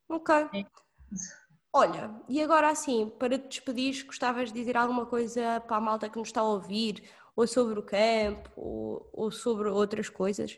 Ok. 0.09 0.35
Olha, 1.77 2.09
e 2.29 2.41
agora 2.41 2.69
assim, 2.71 3.11
para 3.19 3.37
te 3.37 3.49
despedir, 3.49 4.07
gostavas 4.07 4.53
de 4.53 4.55
dizer 4.55 4.77
alguma 4.77 5.07
coisa 5.07 5.61
para 5.61 5.77
a 5.77 5.81
malta 5.81 6.09
que 6.09 6.17
nos 6.17 6.29
está 6.29 6.41
a 6.41 6.49
ouvir, 6.49 7.03
ou 7.35 7.49
sobre 7.49 7.77
o 7.77 7.83
campo, 7.83 8.49
ou, 8.55 9.11
ou 9.13 9.31
sobre 9.33 9.69
outras 9.69 10.09
coisas? 10.09 10.57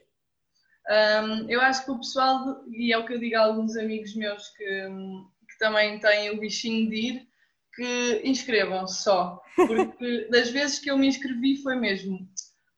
Um, 0.86 1.48
eu 1.48 1.58
acho 1.62 1.86
que 1.86 1.90
o 1.90 1.96
pessoal, 1.96 2.62
e 2.68 2.92
é 2.92 2.98
o 2.98 3.06
que 3.06 3.14
eu 3.14 3.18
digo 3.18 3.34
a 3.34 3.44
alguns 3.44 3.78
amigos 3.78 4.14
meus 4.14 4.46
que, 4.50 4.64
que 4.64 5.58
também 5.58 5.98
têm 6.00 6.32
o 6.32 6.38
bichinho 6.38 6.90
de 6.90 6.96
ir, 6.96 7.28
que 7.74 8.20
inscrevam 8.22 8.86
só, 8.86 9.40
porque 9.56 10.28
das 10.30 10.50
vezes 10.50 10.78
que 10.78 10.90
eu 10.90 10.98
me 10.98 11.08
inscrevi 11.08 11.62
foi 11.62 11.76
mesmo, 11.76 12.28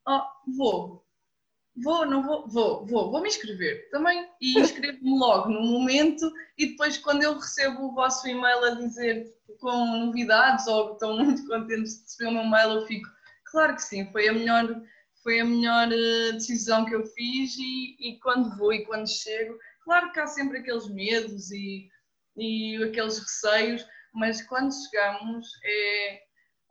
oh, 0.06 0.22
vou, 0.56 1.04
vou, 1.82 2.06
não 2.06 2.22
vou, 2.22 2.48
vou, 2.48 2.86
vou, 2.86 3.10
vou 3.10 3.20
me 3.20 3.28
inscrever 3.28 3.88
também 3.90 4.28
e 4.40 4.58
inscrevo-me 4.58 5.18
logo 5.18 5.48
no 5.48 5.62
momento 5.62 6.32
e 6.56 6.66
depois 6.66 6.98
quando 6.98 7.22
eu 7.22 7.34
recebo 7.34 7.86
o 7.86 7.94
vosso 7.94 8.26
e-mail 8.28 8.64
a 8.64 8.70
dizer 8.70 9.26
com 9.60 9.86
novidades 10.06 10.66
ou 10.66 10.92
estão 10.92 11.16
muito 11.16 11.46
contentes 11.46 11.96
de 11.96 12.02
receber 12.02 12.28
o 12.28 12.32
meu 12.32 12.44
mail, 12.44 12.70
eu 12.70 12.86
fico, 12.86 13.08
claro 13.50 13.74
que 13.74 13.82
sim, 13.82 14.10
foi 14.12 14.28
a 14.28 14.32
melhor, 14.32 14.82
foi 15.22 15.40
a 15.40 15.44
melhor 15.44 15.92
eh, 15.92 16.32
decisão 16.32 16.84
que 16.84 16.94
eu 16.94 17.04
fiz 17.04 17.56
e, 17.58 17.96
e 17.98 18.18
quando 18.20 18.56
vou 18.56 18.72
e 18.72 18.84
quando 18.84 19.08
chego, 19.08 19.58
claro 19.84 20.12
que 20.12 20.20
há 20.20 20.26
sempre 20.26 20.58
aqueles 20.58 20.88
medos 20.88 21.50
e, 21.50 21.88
e 22.36 22.82
aqueles 22.84 23.18
receios, 23.18 23.86
mas 24.14 24.42
quando 24.42 24.72
chegamos, 24.72 25.46
é, 25.64 26.22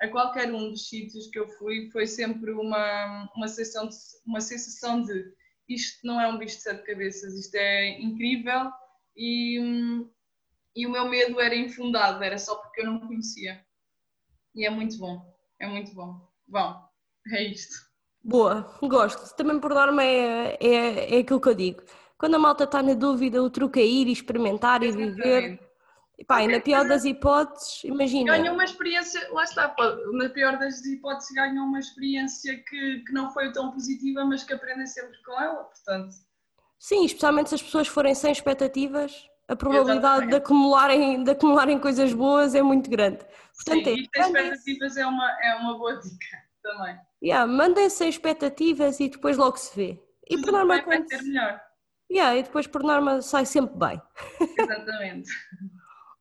a 0.01 0.07
qualquer 0.07 0.53
um 0.53 0.69
dos 0.69 0.87
sítios 0.87 1.27
que 1.27 1.39
eu 1.39 1.47
fui, 1.47 1.89
foi 1.91 2.05
sempre 2.05 2.51
uma, 2.51 3.29
uma, 3.35 3.47
sensação 3.47 3.87
de, 3.87 3.95
uma 4.25 4.41
sensação 4.41 5.01
de 5.01 5.33
isto 5.67 6.05
não 6.05 6.21
é 6.21 6.27
um 6.27 6.37
bicho 6.37 6.57
de 6.57 6.63
sete 6.63 6.83
cabeças, 6.83 7.33
isto 7.33 7.55
é 7.55 7.99
incrível 7.99 8.71
e, 9.15 10.05
e 10.75 10.85
o 10.85 10.91
meu 10.91 11.07
medo 11.09 11.39
era 11.39 11.55
infundado, 11.55 12.23
era 12.23 12.37
só 12.37 12.55
porque 12.55 12.81
eu 12.81 12.85
não 12.85 12.99
conhecia. 12.99 13.65
E 14.55 14.65
é 14.65 14.69
muito 14.69 14.97
bom, 14.97 15.21
é 15.59 15.67
muito 15.67 15.93
bom. 15.93 16.27
Bom, 16.47 16.75
é 17.31 17.43
isto. 17.43 17.75
Boa, 18.23 18.77
gosto. 18.81 19.35
Também 19.35 19.59
por 19.59 19.73
norma 19.73 20.03
é, 20.03 20.57
é, 20.61 21.15
é 21.15 21.19
aquilo 21.19 21.41
que 21.41 21.49
eu 21.49 21.55
digo. 21.55 21.83
Quando 22.17 22.35
a 22.35 22.39
malta 22.39 22.63
está 22.63 22.81
na 22.81 22.93
dúvida, 22.93 23.41
o 23.41 23.49
truque 23.49 23.79
é 23.79 23.85
ir 23.85 24.07
e 24.07 24.11
experimentar 24.11 24.81
e 24.83 24.91
viver. 24.91 25.66
Pá, 26.25 26.41
e 26.41 26.47
na 26.47 26.59
pior 26.59 26.87
das 26.87 27.05
hipóteses, 27.05 27.83
imagina. 27.83 28.35
Ganham 28.37 28.55
uma 28.55 28.63
experiência, 28.63 29.31
lá 29.31 29.43
está, 29.43 29.75
na 30.13 30.29
pior 30.29 30.57
das 30.57 30.83
hipóteses, 30.83 31.31
ganham 31.35 31.65
uma 31.65 31.79
experiência 31.79 32.57
que, 32.67 33.03
que 33.05 33.13
não 33.13 33.31
foi 33.31 33.51
tão 33.51 33.71
positiva, 33.71 34.25
mas 34.25 34.43
que 34.43 34.53
aprendem 34.53 34.87
sempre 34.87 35.15
com 35.23 35.39
ela, 35.39 35.63
portanto. 35.63 36.15
Sim, 36.79 37.05
especialmente 37.05 37.49
se 37.49 37.55
as 37.55 37.61
pessoas 37.61 37.87
forem 37.87 38.15
sem 38.15 38.31
expectativas, 38.31 39.27
a 39.47 39.55
probabilidade 39.55 40.27
de 40.27 40.35
acumularem, 40.35 41.23
de 41.23 41.31
acumularem 41.31 41.79
coisas 41.79 42.11
boas 42.13 42.55
é 42.55 42.61
muito 42.61 42.89
grande. 42.89 43.19
Portanto, 43.55 43.85
Sim, 43.85 43.89
é, 43.89 43.93
e 43.93 44.09
ter 44.09 44.19
expectativas 44.19 44.97
é 44.97 45.05
uma, 45.05 45.41
é 45.41 45.55
uma 45.55 45.77
boa 45.77 45.99
dica 45.99 46.37
também. 46.61 46.99
Yeah, 47.23 47.51
mandem 47.51 47.89
sem 47.89 48.09
expectativas 48.09 48.99
e 48.99 49.09
depois 49.09 49.37
logo 49.37 49.57
se 49.57 49.75
vê. 49.75 50.03
E 50.29 50.35
Tudo 50.35 50.45
por 50.45 50.51
norma 50.51 50.81
vai 50.81 51.07
ser 51.07 51.21
melhor. 51.23 51.61
Yeah, 52.11 52.37
e 52.37 52.43
depois 52.43 52.67
por 52.67 52.83
norma 52.83 53.21
sai 53.21 53.45
sempre 53.45 53.77
bem. 53.77 54.01
Exatamente. 54.59 55.29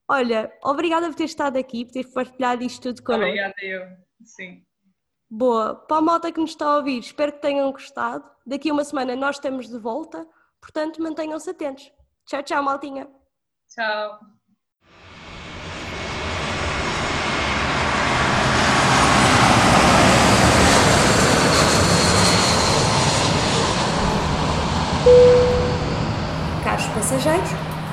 Olha, 0.09 0.53
obrigada 0.63 1.09
por 1.09 1.17
ter 1.17 1.25
estado 1.25 1.59
aqui, 1.59 1.85
por 1.85 1.93
ter 1.93 2.05
partilhado 2.13 2.63
isto 2.63 2.81
tudo 2.81 3.03
connosco. 3.03 3.27
Obrigada 3.27 3.55
eu, 3.61 3.83
sim. 4.25 4.65
Boa, 5.29 5.75
para 5.75 5.97
a 5.97 6.01
malta 6.01 6.31
que 6.31 6.39
nos 6.39 6.51
está 6.51 6.67
a 6.67 6.77
ouvir, 6.77 7.01
espero 7.01 7.33
que 7.33 7.43
tenham 7.43 7.73
gostado. 7.73 8.25
Daqui 8.47 8.71
a 8.71 8.73
uma 8.73 8.85
semana 8.85 9.17
nós 9.17 9.37
estamos 9.37 9.69
de 9.69 9.77
volta, 9.77 10.25
portanto 10.61 11.03
mantenham-se 11.03 11.51
atentos. 11.51 11.91
Tchau, 12.25 12.43
tchau, 12.45 12.63
maltinha. 12.63 13.09
Tchau. 13.69 14.21
Caros 26.63 26.87
passageiros, 26.87 27.51